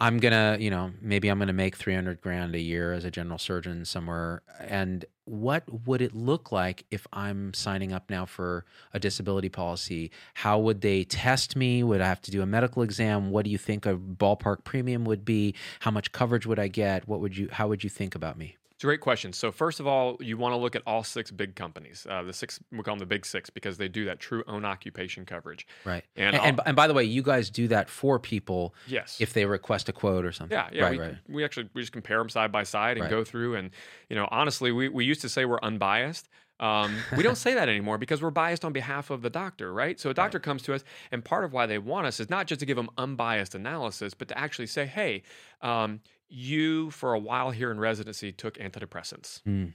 [0.00, 3.38] I'm gonna, you know, maybe I'm gonna make 300 grand a year as a general
[3.38, 4.42] surgeon somewhere.
[4.58, 10.10] And what would it look like if I'm signing up now for a disability policy?
[10.34, 11.82] How would they test me?
[11.82, 13.30] Would I have to do a medical exam?
[13.30, 15.54] What do you think a ballpark premium would be?
[15.80, 17.06] How much coverage would I get?
[17.06, 17.48] What would you?
[17.52, 18.56] How would you think about me?
[18.80, 19.34] It's a great question.
[19.34, 22.06] So first of all, you want to look at all six big companies.
[22.08, 24.64] Uh, the six we call them the big six because they do that true own
[24.64, 25.66] occupation coverage.
[25.84, 26.02] Right.
[26.16, 29.18] And And, and, and by the way, you guys do that for people Yes.
[29.20, 30.56] if they request a quote or something.
[30.56, 30.82] Yeah, yeah.
[30.84, 31.16] Right, we, right.
[31.28, 33.10] we actually we just compare them side by side and Right.
[33.10, 33.68] go through and
[34.08, 36.30] you know honestly we, we used to say we're unbiased.
[36.58, 40.00] Um, we don't say that anymore because we're biased on behalf of the doctor, right?
[40.00, 42.46] So a doctor comes to us, and part of why they want us is not
[42.46, 45.22] just to give them unbiased analysis, but to actually say, hey,
[45.60, 46.00] um,
[46.30, 49.42] you for a while here in residency took antidepressants.
[49.42, 49.74] Mm.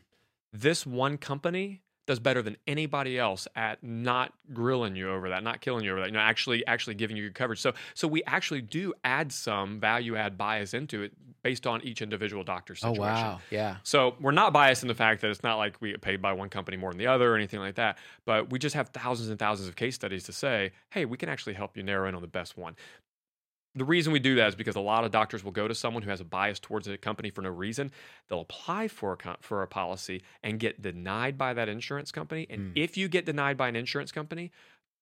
[0.53, 5.59] This one company does better than anybody else at not grilling you over that, not
[5.59, 7.59] killing you over that, you know, actually actually giving you good coverage.
[7.59, 12.01] So so we actually do add some value add bias into it based on each
[12.01, 13.01] individual doctor's situation.
[13.01, 13.27] Oh situation.
[13.27, 13.39] wow.
[13.49, 13.77] Yeah.
[13.83, 16.33] So we're not biased in the fact that it's not like we get paid by
[16.33, 17.97] one company more than the other or anything like that.
[18.25, 21.29] But we just have thousands and thousands of case studies to say, hey, we can
[21.29, 22.75] actually help you narrow in on the best one.
[23.77, 26.01] The reason we do that is because a lot of doctors will go to someone
[26.01, 27.91] who has a bias towards a company for no reason.
[28.29, 32.47] They'll apply for a for a policy and get denied by that insurance company.
[32.49, 32.77] And Mm.
[32.77, 34.51] if you get denied by an insurance company,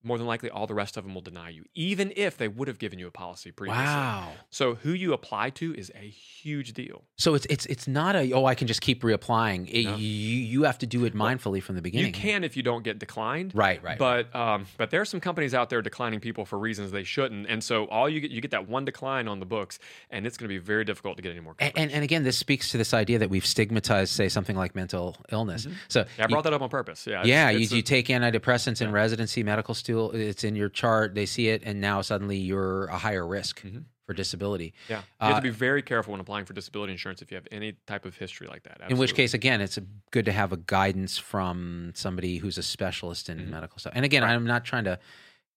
[0.03, 2.67] more than likely all the rest of them will deny you, even if they would
[2.67, 3.83] have given you a policy previously.
[3.85, 4.33] Wow.
[4.49, 7.03] So who you apply to is a huge deal.
[7.17, 9.69] So it's it's it's not a oh I can just keep reapplying.
[9.71, 9.95] It, No.
[9.95, 12.07] you you have to do it mindfully from the beginning.
[12.07, 13.51] You can if you don't get declined.
[13.55, 13.81] Right.
[13.83, 13.97] Right.
[13.97, 17.47] But um, but there are some companies out there declining people for reasons they shouldn't,
[17.47, 19.79] and so all you get you get that one decline on the books,
[20.09, 21.55] and it's going to be very difficult to get any more.
[21.59, 24.75] And, and, and again, this speaks to this idea that we've stigmatized, say, something like
[24.75, 25.67] mental illness.
[25.87, 26.09] So, Mm-hmm.
[26.17, 27.05] yeah, I you- brought that up on purpose.
[27.07, 29.73] Yeah, yeah, it's you, a- you take antidepressants in residency, medical
[30.13, 31.15] It's in your chart.
[31.15, 33.85] They see it, and now suddenly you're a higher risk Mhm.
[34.05, 34.73] for disability.
[34.89, 34.97] yeah.
[35.21, 37.47] You have uh, to be very careful when applying for disability insurance if you have
[37.51, 38.81] any type of history like that.
[38.91, 39.79] In which case, again, it's
[40.11, 43.47] good to have a guidance from somebody who's a specialist in Mhm.
[43.49, 43.93] medical stuff.
[43.95, 44.33] And again, Right.
[44.33, 44.99] I'm not trying to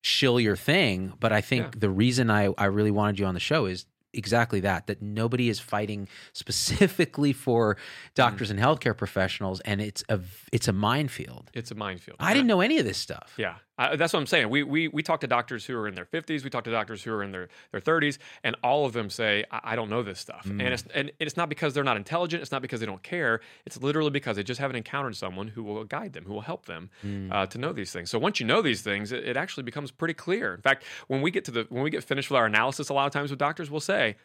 [0.02, 1.70] shill your thing, but I think Yeah.
[1.78, 5.48] the reason I, I really wanted you on the show is exactly that that nobody
[5.50, 8.12] is fighting specifically for Mm-hmm.
[8.14, 10.20] doctors and healthcare professionals and it's a
[10.52, 12.16] it's a minefield it's a minefield.
[12.20, 14.48] i didn't know any of this stuff Yeah, I, that's what I'm saying.
[14.48, 16.42] We, we we talk to doctors who are in their 50s.
[16.44, 19.44] We talk to doctors who are in their, their 30s, and all of them say,
[19.50, 20.62] I, "I don't know this stuff." Mm.
[20.64, 22.40] And it's and it's not because they're not intelligent.
[22.42, 23.40] It's not because they don't care.
[23.66, 26.66] It's literally because they just haven't encountered someone who will guide them, who will help
[26.66, 27.32] them Mm.
[27.32, 28.10] uh, to know these things.
[28.10, 30.54] So once you know these things, it, it actually becomes pretty clear.
[30.54, 32.94] In fact, when we get to the when we get finished with our analysis, a
[32.94, 34.16] lot of times with doctors, we'll say.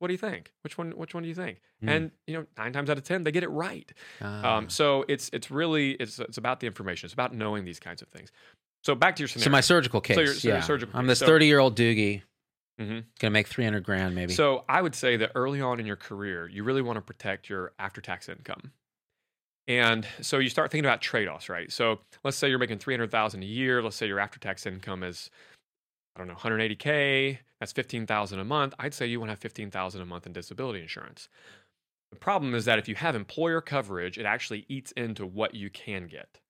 [0.00, 0.50] What do you think?
[0.62, 0.90] Which one?
[0.92, 1.60] Which one do you think?
[1.82, 1.90] Mm.
[1.90, 3.90] And you know, nine times out of ten, they get it right.
[4.20, 4.56] Ah.
[4.56, 7.06] Um, so it's it's really it's it's about the information.
[7.06, 8.30] It's about knowing these kinds of things.
[8.84, 9.44] So back to your scenario.
[9.44, 11.76] so my surgical case your- so your yeah surgical i'm this So- 30 year old
[11.76, 12.22] doogie
[12.80, 13.04] Mhm.
[13.20, 16.48] gonna make 300 grand maybe So I would say that early on in your career,
[16.48, 18.72] you really want to protect your after tax income.
[19.68, 21.70] And so you start thinking about trade offs, right?
[21.72, 23.80] So let's say you're making 300,000 a year.
[23.80, 25.30] Let's say your after tax income is,
[26.16, 27.38] I don't know, 180K.
[27.60, 28.74] That's 15,000 a month.
[28.80, 31.28] I'd say you want to have 15,000 a month in disability insurance.
[32.10, 35.70] The problem is that if you have employer coverage, it actually eats into what you
[35.70, 36.40] can get.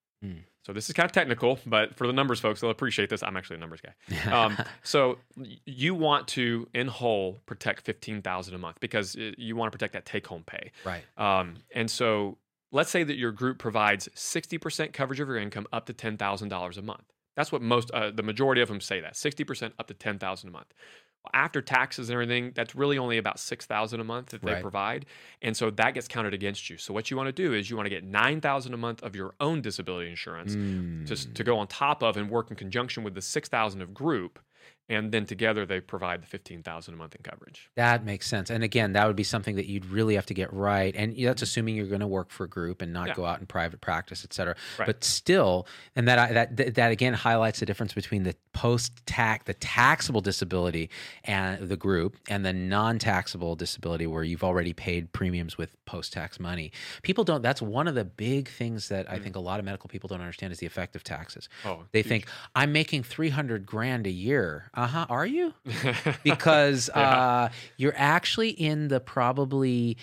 [0.66, 3.22] So this is kind of technical, but for the numbers folks, they'll appreciate this.
[3.22, 3.95] I'm actually a numbers guy.
[4.33, 5.18] Um, so
[5.66, 9.77] you want to, in whole, protect fifteen thousand a month because uh, you want to
[9.77, 10.72] protect that take-home pay.
[10.85, 12.39] right Um, and so
[12.72, 16.16] let's say that your group provides sixty percent coverage of your income up to ten
[16.16, 17.05] thousand dollars a month.
[17.37, 20.18] That's what most, uh, the majority of them say that sixty percent up to ten
[20.18, 20.72] thousand a month.
[21.33, 24.62] After taxes and everything, that's really only about six thousand a month that they Right.
[24.62, 25.07] provide,
[25.43, 26.77] and so that gets counted against you.
[26.77, 29.03] So what you want to do is you want to get nine thousand a month
[29.03, 31.35] of your own disability insurance Mm.
[31.35, 34.39] to go on top of and work in conjunction with the 6000 of group
[34.89, 38.51] and then together they provide the 15000 a month in coverage That makes sense.
[38.51, 40.95] And again, that would be something that you'd really have to get right.
[40.95, 43.14] And that's assuming you're going to work for a group and not Yeah.
[43.14, 44.55] go out in private practice, et cetera.
[44.78, 44.87] Right.
[44.87, 45.66] But still,
[45.97, 50.91] and that, that, that, again highlights the difference between the post tax, the taxable disability
[51.24, 56.12] and the group and the non taxable disability where you've already paid premiums with post
[56.12, 56.72] tax money.
[57.03, 59.22] People don't, that's one of the big things that I Mm.
[59.22, 61.49] think a lot of medical people don't understand is the effect of taxes.
[61.64, 62.09] oh They huge.
[62.09, 64.70] think, I'm making 300 grand a year.
[64.75, 65.07] Uh huh.
[65.09, 65.55] Are you?
[66.25, 67.03] because Yeah.
[67.03, 69.97] uh, you're actually in the probably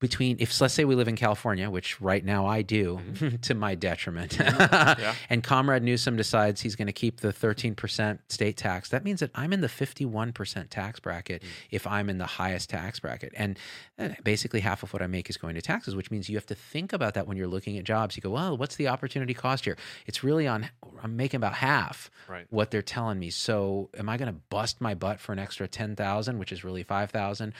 [0.00, 3.00] between if let's say we live in California, which right now I do
[3.42, 5.00] to my detriment, Mm-hmm.
[5.00, 5.14] Yeah.
[5.28, 9.30] and Comrade Newsom decides he's going to keep the 13% state tax, that means that
[9.34, 11.46] I'm in the 51% tax bracket Mm.
[11.70, 13.32] if I'm in the highest tax bracket.
[13.36, 13.58] And
[13.98, 16.46] uh, basically half of what I make is going to taxes, which means you have
[16.46, 18.16] to think about that when you're looking at jobs.
[18.16, 19.76] You go, well, what's the opportunity cost here?
[20.06, 20.68] It's really on,
[21.02, 23.30] I'm making about half right what they're telling me.
[23.30, 26.82] So am I going to bust my butt for an extra 10,000, which is really
[26.82, 27.52] 5,000?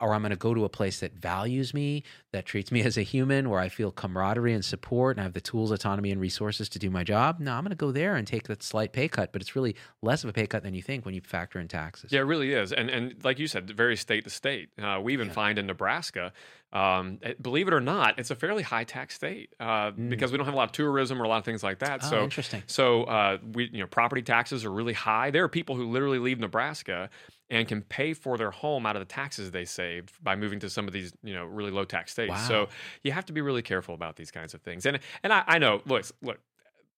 [0.00, 2.96] Or I'm going to go to a place that values me, that treats me as
[2.96, 6.20] a human, where I feel camaraderie and support and I have the tools, autonomy, and
[6.20, 7.40] resources to do my job.
[7.40, 9.74] No, I'm going to go there and take that slight pay cut, but it's really
[10.02, 12.12] less of a pay cut than you think when you factor in taxes.
[12.12, 15.12] yeah it really is and and like you said very state to state uh, we
[15.12, 15.32] even Yeah.
[15.32, 16.32] find in nebraska
[16.72, 20.10] Um, it- believe it or not, it's a fairly high tax state uh, Mm.
[20.10, 22.00] because we don't have a lot of tourism or a lot of things like that.
[22.04, 22.62] Oh, so interesting.
[22.66, 25.30] so uh, we, you know, property taxes are really high.
[25.30, 27.08] There are people who literally leave Nebraska
[27.50, 30.70] and can pay for their home out of the taxes they saved by moving to
[30.70, 32.30] some of these, you know, really low tax states.
[32.30, 32.48] Wow.
[32.48, 32.68] So
[33.02, 34.86] you have to be really careful about these kinds of things.
[34.86, 36.38] And and I, I know, look, look,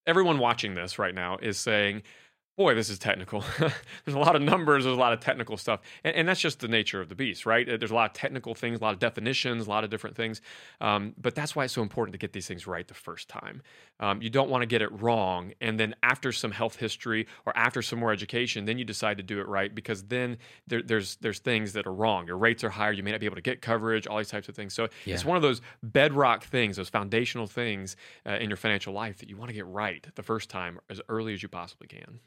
[0.07, 2.03] everyone watching this right now is saying.
[2.57, 3.43] Boy, this is technical.
[3.59, 4.85] there's a lot of numbers.
[4.85, 7.47] There's a lot of technical stuff, and, and that's just the nature of the beast,
[7.47, 7.67] right?
[7.67, 10.15] Uh, There's a lot of technical things, a lot of definitions, a lot of different
[10.15, 10.43] things.
[10.79, 13.63] Um, but that's why it's so important to get these things right the first time.
[14.01, 17.57] Um, you don't want to get it wrong, and then after some health history or
[17.57, 21.17] after some more education, then you decide to do it right because then there, there's
[21.17, 22.27] there's things that are wrong.
[22.27, 22.93] Your rates are higher.
[22.93, 24.07] You may not be able to get coverage.
[24.07, 24.75] All these types of things.
[24.75, 27.97] So it's one of those bedrock things, those foundational things
[28.27, 31.01] uh, in your financial life that you want to get right the first time as
[31.09, 32.21] early as you possibly can.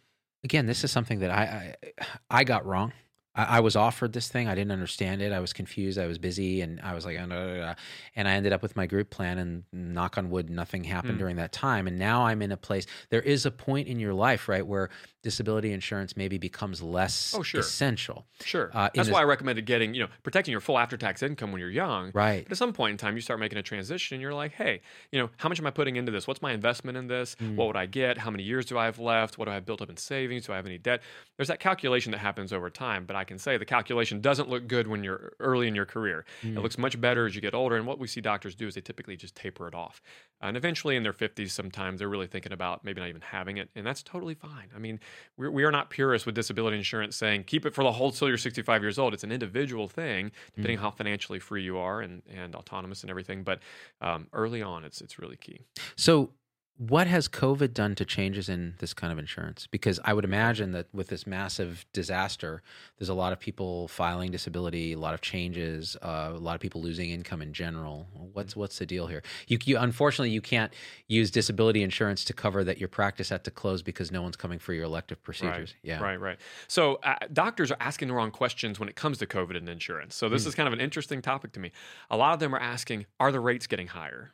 [0.44, 2.94] Again, this is something that I I, I got wrong.
[3.36, 4.48] I, I was offered this thing.
[4.48, 5.32] I didn't understand it.
[5.32, 5.98] I was confused.
[6.00, 7.74] I was busy, and I was like, "Uh, da, da, da."
[8.16, 9.38] and I ended up with my group plan.
[9.38, 11.20] And knock on wood, nothing happened Hmm.
[11.20, 11.88] during that time.
[11.88, 12.86] And now I'm in a place.
[13.10, 14.90] There is a point in your life, right, where
[15.24, 17.62] disability insurance maybe becomes less Oh, sure.
[17.62, 18.26] essential.
[18.42, 18.70] Sure.
[18.74, 21.52] Uh, That's this- why I recommended getting, you know, protecting your full after tax income
[21.54, 22.12] when you're young.
[22.14, 22.44] Right.
[22.44, 24.16] But at some point in time, you start making a transition.
[24.16, 24.82] And you're like, hey,
[25.14, 26.28] you know, how much am I putting into this?
[26.28, 27.36] What's my investment in this?
[27.36, 27.56] Mm.
[27.56, 28.18] What would I get?
[28.18, 29.38] How many years do I have left?
[29.38, 30.46] What do I have built up in savings?
[30.48, 31.02] Do I have any debt?
[31.38, 33.06] There's that calculation that happens over time.
[33.06, 36.26] But I can say the calculation doesn't look good when you're early in your career.
[36.44, 36.58] Mm.
[36.58, 37.76] It looks much better as you get older.
[37.76, 40.02] And what we see doctors do is they typically just taper it off.
[40.42, 43.70] And eventually in their 50s, sometimes they're really thinking about maybe not even having it.
[43.76, 44.70] And that's totally fine.
[44.76, 45.00] I mean,
[45.38, 48.28] we're, we are not purists with disability insurance saying keep it for the whole till
[48.28, 49.14] you're 65 years old.
[49.14, 53.44] It's an individual thing, depending how financially free you are and, and autonomous and everything.
[53.44, 53.60] But
[54.02, 55.62] um, early on, it's it's really key.
[55.96, 56.32] So,
[56.78, 59.68] what has COVID done to changes in this kind of insurance?
[59.70, 62.64] Because I would imagine that with this massive disaster,
[62.98, 66.62] there's a lot of people filing disability, a lot of changes, uh, a lot of
[66.62, 68.08] people losing income in general.
[68.34, 69.22] What's what's the deal here?
[69.48, 70.74] You, you unfortunately you can't
[71.08, 74.58] use disability insurance to cover that your practice had to close because no one's coming
[74.58, 75.76] for your elective procedures.
[75.76, 76.40] Right, Yeah, Right, right.
[76.68, 80.16] So uh, doctors are asking the wrong questions when it comes to COVID and insurance.
[80.16, 80.50] So this Hmm.
[80.50, 81.72] is kind of an interesting topic to me.
[82.10, 84.32] A lot of them are asking, are the rates getting higher?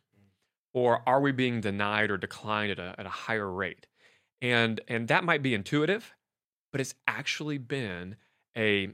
[0.74, 3.88] Or are we being denied or declined at a, at a higher rate?
[4.42, 6.14] And and that might be intuitive,
[6.72, 8.16] but it's actually been
[8.56, 8.90] a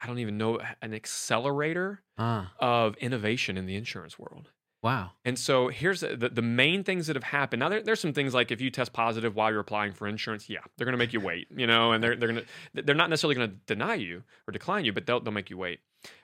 [0.00, 4.50] I don't even know an accelerator Ah, of innovation in the insurance world.
[4.82, 5.10] wow.
[5.24, 7.60] And so here's the, the, the main things that have happened.
[7.60, 10.48] Now there, there's some things like if you test positive while you're applying for insurance,
[10.48, 12.44] yeah, they're going to make you wait, you know, and they're they're going
[12.74, 15.50] to they're not necessarily going to deny you or decline you, but they'll they'll make
[15.50, 15.80] you wait.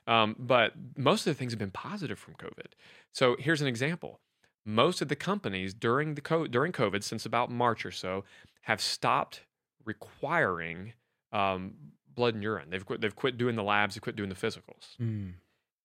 [0.06, 2.72] Um, but most of the things have been positive from COVID.
[3.12, 4.20] So here's an example.
[4.64, 8.24] Most of the companies during the co- during COVID, since about March or so,
[8.62, 9.42] have stopped
[9.84, 10.92] requiring
[11.32, 11.74] um,
[12.14, 12.70] blood and urine.
[12.70, 13.94] They've quit, they've quit doing the labs.
[13.94, 14.96] They've quit doing the physicals.
[15.00, 15.34] Mm.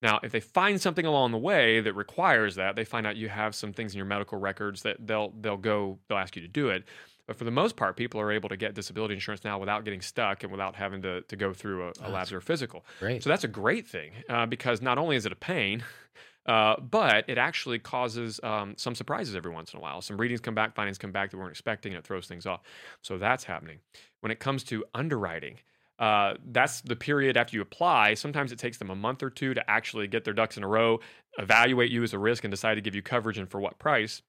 [0.02, 3.28] Now, if they find something along the way that requires that, they find out you
[3.28, 6.48] have some things in your medical records that they'll they'll go they'll ask you to
[6.48, 6.86] do it.
[7.28, 10.02] But for the most part, people are able to get disability insurance now without getting
[10.02, 12.84] stuck and without having to, to go through a, a Oh, labs or a physical.
[13.00, 13.22] Great.
[13.22, 15.84] So that's a great thing uh, because not only is it a pain,
[16.46, 20.02] uh, but it actually causes um, some surprises every once in a while.
[20.02, 22.46] Some readings come back, findings come back that we weren't expecting, and it throws things
[22.46, 22.62] off.
[23.02, 23.80] So that's happening.
[24.22, 25.60] When it comes to underwriting,
[26.00, 28.14] uh, that's the period after you apply.
[28.14, 30.68] Sometimes it takes them a month or two to actually get their ducks in a
[30.68, 31.00] row,
[31.38, 34.22] evaluate you as a risk, and decide to give you coverage and for what price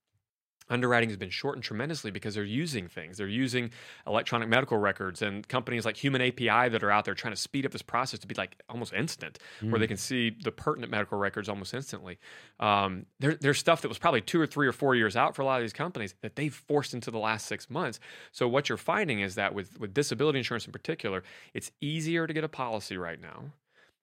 [0.70, 3.18] underwriting has been shortened tremendously because they're using things.
[3.18, 3.70] They're using
[4.06, 7.66] electronic medical records and companies like Human API that are out there trying to speed
[7.66, 9.38] up this process to be like almost instant,
[9.70, 12.18] where they can see the pertinent medical records almost instantly.
[12.60, 15.42] Um, there, there's stuff that was probably two or three or four years out for
[15.42, 18.00] a lot of these companies that they've forced into the last six months.
[18.32, 21.22] So what you're finding is that with with disability insurance in particular,
[21.54, 23.52] it's easier to get a policy right now.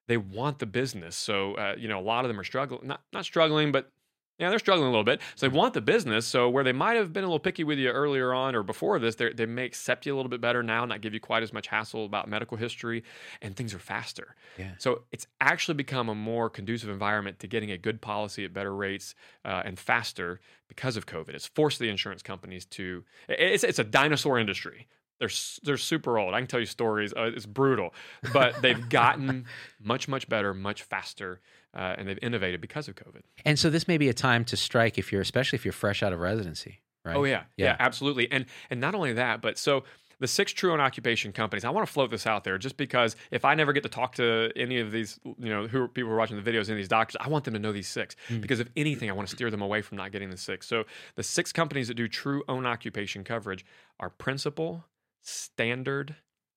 [0.08, 3.02] They want the business, so uh, you know a lot of them are struggling, not
[3.12, 3.92] not struggling, but
[4.40, 5.20] yeah, they're struggling a little bit.
[5.36, 6.28] So they want the business.
[6.28, 9.00] So where they might have been a little picky with you earlier on or before
[9.00, 11.44] this, they they may accept you a little bit better now, not give you quite
[11.44, 13.04] as much hassle about medical history,
[13.42, 14.36] and things are faster.
[14.58, 14.72] Yeah.
[14.78, 18.76] So it's actually become a more conducive environment to getting a good policy at better
[18.76, 21.30] rates uh, and faster because of COVID.
[21.30, 23.04] It's forced the insurance companies to.
[23.28, 24.88] It's it's a dinosaur industry.
[25.20, 25.30] They're
[25.64, 26.34] they're super old.
[26.34, 27.14] I can tell you stories.
[27.14, 27.94] Uh, it's brutal,
[28.34, 29.46] but they've gotten
[29.80, 31.42] much much better, much faster,
[31.78, 33.22] uh, and they've innovated because of COVID.
[33.46, 36.02] And so this may be a time to strike if you're, especially if you're fresh
[36.04, 37.16] out of residency, right?
[37.16, 37.76] Oh yeah, yeah, Yeah.
[37.80, 38.30] absolutely.
[38.32, 39.84] And and not only that, but so
[40.20, 41.64] the six true own occupation companies.
[41.64, 44.16] I want to float this out there just because if I never get to talk
[44.16, 46.78] to any of these, you know, who people who are watching the videos, any of
[46.78, 48.42] these doctors, I want them to know these six Mm.
[48.42, 50.66] because if anything, I want to steer them away from not getting the six.
[50.66, 53.64] So the six companies that do true own occupation coverage
[54.00, 54.86] are Principal,
[55.22, 56.16] Standard,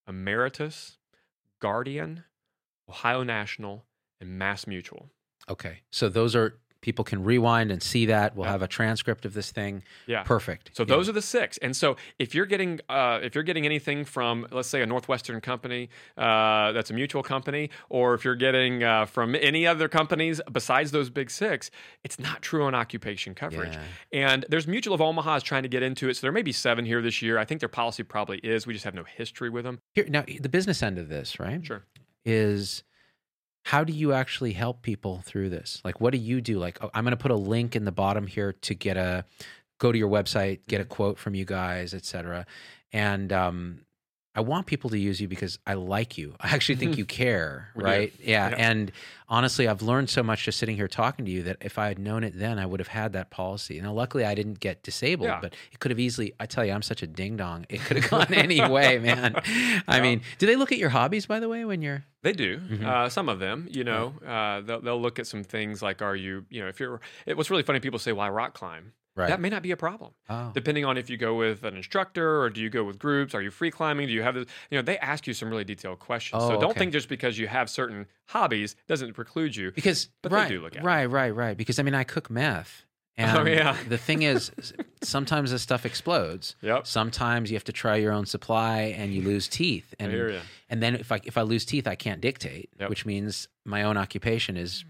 [0.09, 0.97] Ameritas,
[1.61, 2.25] Guardian,
[2.89, 3.85] Ohio National,
[4.21, 5.11] and Mass Mutual.
[5.49, 5.81] Okay.
[5.91, 8.35] So those are people can rewind and see that.
[8.35, 8.53] We'll Yeah.
[8.53, 9.83] have a transcript of this thing.
[10.07, 10.23] Yeah.
[10.23, 10.71] Perfect.
[10.75, 10.87] So Yeah.
[10.97, 11.59] those are the six.
[11.59, 15.43] And so if you're getting uh, if you're getting anything from let's say a Northwestern
[15.43, 20.41] company uh, that's a mutual company, or if you're getting uh, from any other companies
[20.51, 21.71] besides those big six,
[22.03, 23.75] it's not true own occupation coverage.
[23.75, 23.83] Yeah.
[24.31, 26.15] And there's Mutual of Omaha is trying to get into it.
[26.17, 27.37] So there may be seven here this year.
[27.37, 28.67] I think their policy probably is.
[28.67, 29.81] We just have no history with them.
[29.95, 31.63] Here now the business end of this, right?
[31.63, 31.85] Sure.
[32.25, 32.85] Is
[33.65, 35.81] how do you actually help people through this?
[35.85, 36.59] Like what do you do?
[36.59, 39.25] Like oh, I'm going to put a link in the bottom here to get a
[39.79, 40.89] go to your website, get a Mm-hmm.
[40.95, 42.47] quote from you guys, etc.
[42.93, 43.81] And um
[44.33, 46.35] I want people to use you because I like you.
[46.41, 48.13] I actually think you care, right?
[48.21, 48.51] Yeah.
[48.51, 48.55] Yeah.
[48.59, 48.93] And
[49.29, 51.99] honestly, I've learned so much just sitting here talking to you that if I had
[51.99, 53.81] known it then, I would have had that policy.
[53.81, 55.41] Now, luckily, I didn't get disabled, Yeah.
[55.43, 56.33] but it could have easily.
[56.39, 57.67] I tell you, I'm such a ding dong.
[57.69, 59.35] It could have gone any way, man.
[59.89, 60.03] I Yeah.
[60.03, 62.05] mean, do they look at your hobbies, by the way, when you're?
[62.23, 62.59] They do.
[62.59, 62.85] Mhm.
[62.85, 66.15] Uh, some of them, you know, uh, they'll, they'll look at some things like, are
[66.15, 68.93] you, you know, if you're, it, what's really funny, people say, why rock climb?
[69.17, 69.29] Right.
[69.29, 70.13] That may not be a problem.
[70.31, 70.53] oh.
[70.55, 73.43] depending on if you go with an instructor or do you go with groups are
[73.43, 75.99] you free climbing do you have this you know they ask you some really detailed
[75.99, 76.79] questions so Oh, don't okay.
[76.79, 80.63] think just because you have certain hobbies doesn't preclude you because But they right, do
[80.63, 80.87] look at it.
[80.87, 81.57] right, right, right.
[81.57, 82.85] Because I mean, I cook meth,
[83.19, 83.77] oh, and Oh, yeah.
[83.89, 84.53] the thing is,
[85.03, 86.55] sometimes this stuff explodes.
[86.63, 89.93] yep Sometimes you have to try your own supply, and you lose teeth.
[89.99, 90.41] I And hear you.
[90.71, 92.89] and then if I if I lose teeth, I can't dictate, Yep.
[92.89, 94.85] which means my own occupation is.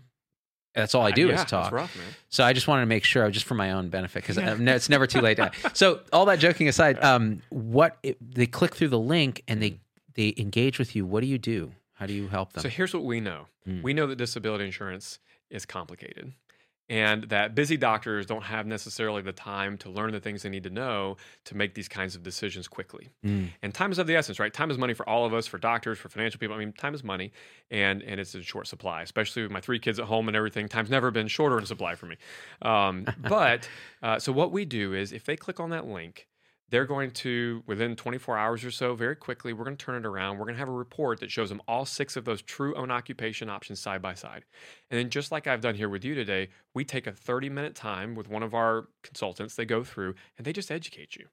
[0.74, 1.72] That's all I do yeah, is talk.
[1.72, 1.96] rough
[2.28, 5.06] So I just wanted to make sure, just for my own benefit, because it's never
[5.06, 5.36] too late.
[5.36, 9.60] To, so all that joking aside, um, what it, they click through the link and
[9.60, 9.80] they
[10.14, 11.04] they engage with you.
[11.06, 11.72] What do you do?
[11.94, 12.62] How do you help them?
[12.62, 13.82] so here's what we know Mm.
[13.82, 15.18] we know that disability insurance
[15.50, 16.32] is complicated
[16.90, 20.64] and that busy doctors don't have necessarily the time to learn the things they need
[20.64, 22.90] to know to make these kinds of decisions quickly
[23.24, 23.50] Mm.
[23.62, 24.52] And time is of the essence, right?
[24.52, 26.56] Time is money for all of us, for doctors, for financial people.
[26.56, 27.32] I mean, time is money,
[27.70, 29.02] and and it's in short supply.
[29.02, 31.94] Especially with my three kids at home and everything, time's never been shorter in supply
[31.94, 32.16] for me.
[32.62, 33.68] Um, but
[34.02, 36.26] uh, so what we do is, if they click on that link,
[36.70, 40.06] they're going to within 24 hours or so, very quickly, we're going to turn it
[40.06, 40.38] around.
[40.38, 42.90] We're going to have a report that shows them all six of those true own
[42.90, 44.44] occupation options side by side.
[44.90, 47.74] And then, just like I've done here with you today, we take a 30 minute
[47.74, 49.54] time with one of our consultants.
[49.54, 51.26] They go through and they just educate you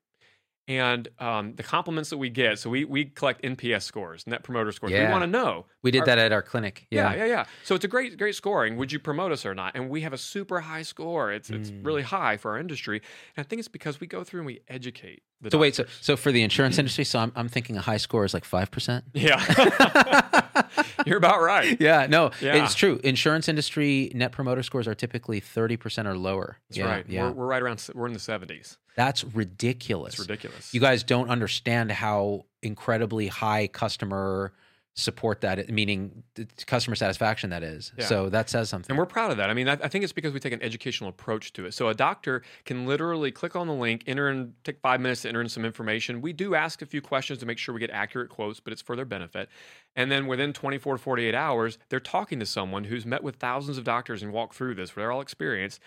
[0.68, 2.60] and um, the compliments that we get.
[2.60, 4.92] So we we collect NPS scores, Net Promoter Scores.
[4.92, 5.08] Yeah.
[5.08, 5.66] We want to know.
[5.82, 6.86] We did Are- that at our clinic.
[6.92, 7.12] Yeah.
[7.14, 7.18] Yeah.
[7.20, 8.76] yeah, yeah, So it's a great great scoring.
[8.78, 9.76] Would you promote us or not?
[9.76, 11.32] And we have a super high score.
[11.32, 11.86] It's it's Mm.
[11.86, 13.02] really high for our industry.
[13.36, 15.24] And I think it's because we go through and we educate.
[15.42, 17.98] The So wait, so so for the insurance industry, so I'm I'm thinking a high
[17.98, 19.06] score is like five percent.
[19.14, 19.38] yeah,
[21.06, 21.80] you're about right.
[21.80, 22.64] Yeah, no, Yeah.
[22.64, 23.00] it's true.
[23.04, 26.58] Insurance industry net promoter scores are typically thirty percent or lower.
[26.70, 27.06] That's yeah, right.
[27.08, 27.88] Yeah, We're, we're right around.
[27.94, 28.78] We're in the 70s.
[28.96, 30.14] that's ridiculous.
[30.14, 30.74] It's ridiculous.
[30.74, 34.54] You guys don't understand how incredibly high customer
[34.98, 36.24] support that, meaning
[36.66, 37.94] customer satisfaction that is.
[38.00, 38.06] Yeah.
[38.06, 38.90] So that says something.
[38.90, 39.48] And we're proud of that.
[39.48, 41.76] I mean, I, I think it's because we take an educational approach to it.
[41.76, 45.30] So a doctor can literally click on the link, enter and take five minutes to
[45.30, 46.20] enter in some information.
[46.20, 48.82] We do ask a few questions to make sure we get accurate quotes, but it's
[48.82, 49.50] for their benefit.
[49.96, 53.78] And then within 24 to 48 hours, they're talking to someone who's met with thousands
[53.78, 55.80] of doctors and walked through this, where they're all experienced.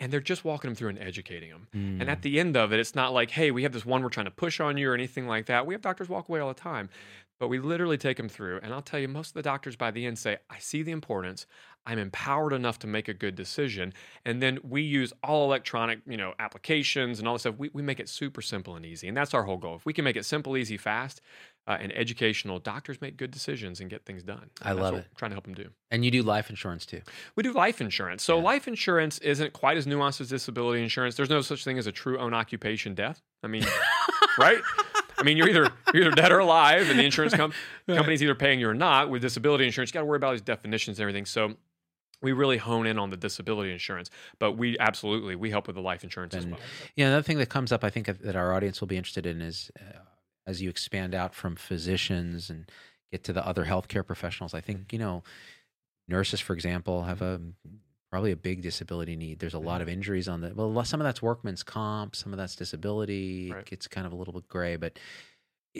[0.00, 1.68] And they're just walking them through and educating them.
[1.72, 2.08] And Mm.
[2.08, 4.26] at the end of it, it's not like, hey, we have this one we're trying
[4.26, 5.64] to push on you or anything like that.
[5.64, 6.88] We have doctors walk away all the time.
[7.42, 8.60] But we literally take them through.
[8.62, 10.92] And I'll tell you, most of the doctors by the end say, I see the
[10.92, 11.44] importance.
[11.84, 13.94] I'm empowered enough to make a good decision.
[14.24, 17.56] And then we use all electronic, you know, applications and all this stuff.
[17.58, 19.08] We, we make it super simple and easy.
[19.08, 19.74] And that's our whole goal.
[19.74, 21.20] If we can make it simple, easy, fast,
[21.66, 24.50] uh, and educational, doctors make good decisions and get things done.
[24.62, 25.06] I love it.
[25.16, 25.68] trying to help them do.
[25.90, 27.00] and you do life insurance too.
[27.34, 28.22] We do life insurance.
[28.22, 28.44] So Yeah.
[28.44, 31.16] life insurance isn't quite as nuanced as disability insurance.
[31.16, 33.20] There's no such thing as a true own occupation death.
[33.42, 33.64] I mean,
[34.38, 34.60] right?
[35.22, 37.52] I mean, you're either you're either dead or alive, and the insurance com-
[37.88, 39.08] company's either paying you or not.
[39.08, 41.26] With disability insurance, you got to worry about these definitions and everything.
[41.26, 41.54] So
[42.20, 44.10] we really hone in on the disability insurance,
[44.40, 46.58] but we absolutely we help with the life insurance as well.
[46.96, 49.40] Yeah, another thing that comes up, I think that our audience will be interested in
[49.40, 50.00] is uh,
[50.46, 52.68] as you expand out from physicians and
[53.12, 54.54] get to the other healthcare professionals.
[54.54, 55.22] I think you know,
[56.08, 57.40] nurses, for example, have a
[58.12, 59.38] probably a big disability need.
[59.38, 59.82] There's a lot Mm-hmm.
[59.82, 63.50] of injuries on the well, some of that's workman's comp, some of that's disability.
[63.50, 64.98] It gets kind of a little bit gray, but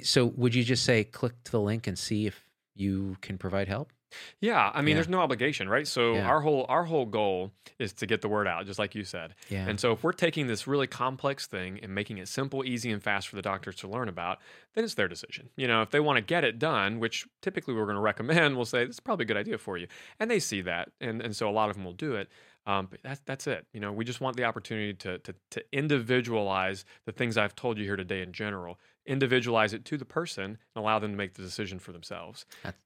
[0.02, 3.68] so would you just say click to the link and see if you can provide
[3.68, 3.92] help?
[4.40, 4.94] Yeah, I mean, Yeah.
[4.96, 5.86] there's no obligation, right?
[5.86, 6.26] So Yeah.
[6.28, 9.34] our whole our whole goal is to get the word out, just like you said.
[9.48, 9.68] Yeah.
[9.68, 13.02] And so if we're taking this really complex thing and making it simple, easy, and
[13.02, 14.38] fast for the doctors to learn about,
[14.74, 15.50] then it's their decision.
[15.56, 18.56] You know, if they want to get it done, which typically we're going to recommend,
[18.56, 19.86] we'll say this is probably a good idea for you,
[20.20, 22.28] and they see that, and and so a lot of them will do it.
[22.64, 23.66] Um, but that's that's it.
[23.72, 27.78] You know, we just want the opportunity to to to individualize the things I've told
[27.78, 31.34] you here today in general, individualize it to the person, and allow them to make
[31.34, 32.46] the decision for themselves.
[32.62, 32.78] That's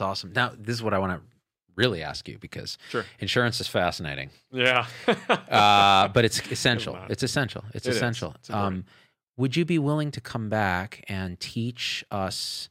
[0.00, 0.32] awesome.
[0.34, 1.22] Now, this is what I want to
[1.76, 3.04] really ask you because Sure.
[3.18, 4.86] insurance is fascinating, Yeah.
[5.08, 6.98] uh, but it's essential.
[7.08, 7.64] It's essential.
[7.74, 8.34] It's It essential.
[8.38, 8.84] It's um,
[9.36, 12.68] would you be willing to come back and teach us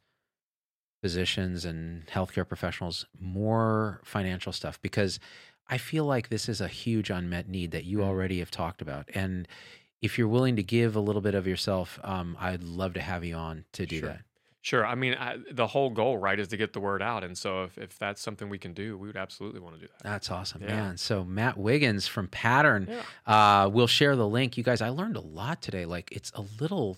[1.01, 4.79] physicians and healthcare professionals more financial stuff?
[4.81, 5.19] Because
[5.67, 8.03] I feel like this is a huge unmet need that you Mhm.
[8.03, 9.09] already have talked about.
[9.13, 9.47] And
[10.01, 13.23] if you're willing to give a little bit of yourself, um, I'd love to have
[13.23, 14.09] you on to do Sure.
[14.09, 14.25] that.
[14.69, 14.85] Sure.
[14.85, 17.23] I mean, I, the whole goal, right, is to get the word out.
[17.23, 19.87] And so if, if that's something we can do, we would absolutely want to do
[19.87, 20.03] that.
[20.03, 20.67] That's awesome, Yeah.
[20.75, 20.97] man.
[20.97, 23.63] So Matt Wiggins from Pattern, Yeah.
[23.63, 24.57] uh, we'll share the link.
[24.57, 25.85] You guys, I learned a lot today.
[25.85, 26.97] Like it's a little,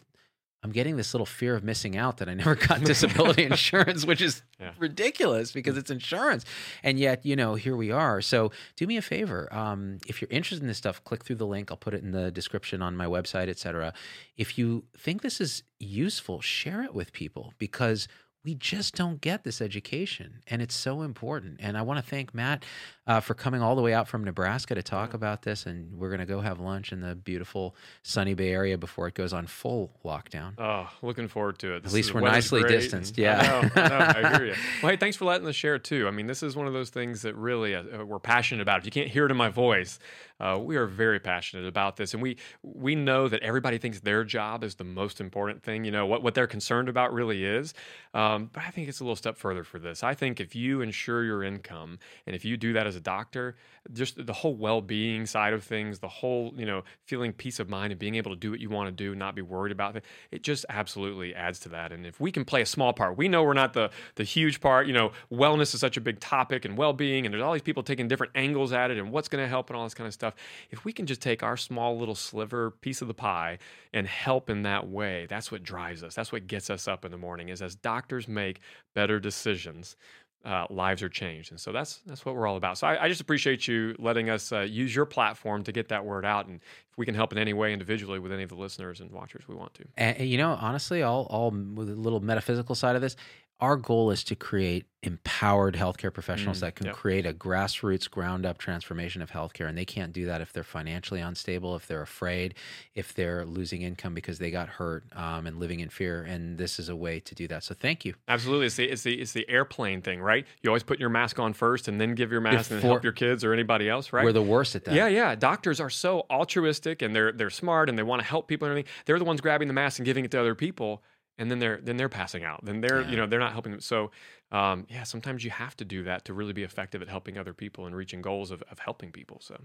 [0.64, 4.22] I'm getting this little fear of missing out that I never got disability insurance, which
[4.22, 4.74] is Yeah.
[4.78, 6.46] ridiculous because it's insurance.
[6.84, 8.22] And yet, you know, here we are.
[8.22, 9.52] So do me a favor.
[9.52, 11.72] Um, if you're interested in this stuff, click through the link.
[11.72, 13.92] I'll put it in the description on my website, etc.
[14.38, 18.08] If you think this is useful, share it with people because
[18.44, 22.34] we just don't get this education and it's so important and i want to thank
[22.34, 22.64] matt
[23.08, 25.16] uh, for coming all the way out from nebraska to talk Yeah.
[25.16, 28.78] about this and we're going to go have lunch in the beautiful sunny bay area
[28.78, 31.84] before it goes on full lockdown Oh, looking forward to it.
[31.84, 33.62] This least we're nicely distanced, and- I yeah.
[33.76, 34.54] know, I, know, I hear you.
[34.82, 36.08] Well, hey, thanks for letting us share too.
[36.08, 38.80] I mean, this is one of those things that really uh, we're passionate about.
[38.80, 40.00] If you can't hear it in my voice,
[40.40, 44.24] uh, we are very passionate about this, and we we know that everybody thinks their
[44.24, 45.84] job is the most important thing.
[45.86, 47.74] You know what what they're concerned about really is.
[48.14, 50.04] Um, Um, but I think it's a little step further for this.
[50.04, 53.56] I think if you insure your income, and if you do that as a doctor,
[53.94, 57.92] just the whole well-being side of things, the whole you know feeling peace of mind
[57.92, 60.06] and being able to do what you want to do, not be worried about it,
[60.32, 61.92] it just absolutely adds to that.
[61.92, 64.62] And if we can play a small part, we know we're not the the huge
[64.62, 64.88] part.
[64.88, 67.84] You know, wellness is such a big topic, and well-being, and there's all these people
[67.84, 70.14] taking different angles at it, and what's going to help, and all this kind of
[70.14, 70.36] stuff.
[70.70, 73.58] If we can just take our small little sliver piece of the pie
[73.94, 76.16] and help in that way, that's what drives us.
[76.16, 77.50] That's what gets us up in the morning.
[77.50, 78.62] Is as doctors make
[78.94, 79.96] better decisions
[80.44, 82.78] uh, lives are changed, and so that's that's what we're all about.
[82.78, 86.04] So I, I just appreciate you letting us uh, use your platform to get that
[86.04, 86.60] word out, and
[86.90, 89.48] if we can help in any way individually with any of the listeners and watchers,
[89.48, 89.86] we want to.
[89.98, 93.16] and, you know honestly all all with a little metaphysical side of this
[93.62, 96.96] our goal is to create empowered healthcare professionals Mm, that can yep.
[96.96, 100.64] create a grassroots ground up transformation of healthcare and they can't do that if they're
[100.64, 102.54] financially unstable if they're afraid
[102.94, 106.80] if they're losing income because they got hurt um, and living in fear and this
[106.80, 109.34] is a way to do that so thank you Absolutely, it's the it's the it's
[109.34, 110.46] the airplane thing, right?
[110.62, 113.12] You always put your mask on first, and then give your mask and help your
[113.14, 114.24] kids or anybody else, right?
[114.24, 115.36] we're the worst at that Yeah, yeah.
[115.36, 118.72] Doctors are so altruistic and they're they're smart and they want to help people and
[118.72, 118.92] everything.
[119.06, 121.04] They're the ones grabbing the mask and giving it to other people,
[121.42, 122.64] and then they're then they're passing out.
[122.64, 123.10] Then they're Yeah.
[123.10, 123.82] you know they're not helping them.
[123.82, 124.12] So
[124.52, 127.54] um, yeah, sometimes you have to do that to really be effective at helping other
[127.54, 129.40] people and reaching goals of, of helping people.
[129.42, 129.60] So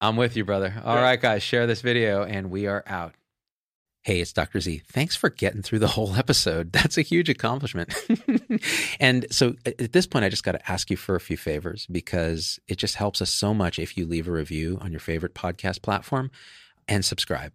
[0.00, 0.74] I'm with you, brother.
[0.84, 1.02] All Yeah.
[1.02, 3.14] right, guys, share this video and we are out.
[4.04, 4.58] Hey, it's Dr.
[4.58, 4.82] Z.
[4.88, 6.72] Thanks for getting through the whole episode.
[6.78, 7.94] That's a huge accomplishment.
[9.00, 11.36] and so at at this point, I just got to ask you for a few
[11.36, 14.98] favors because it just helps us so much if you leave a review on your
[15.00, 16.32] favorite podcast platform
[16.88, 17.54] and subscribe.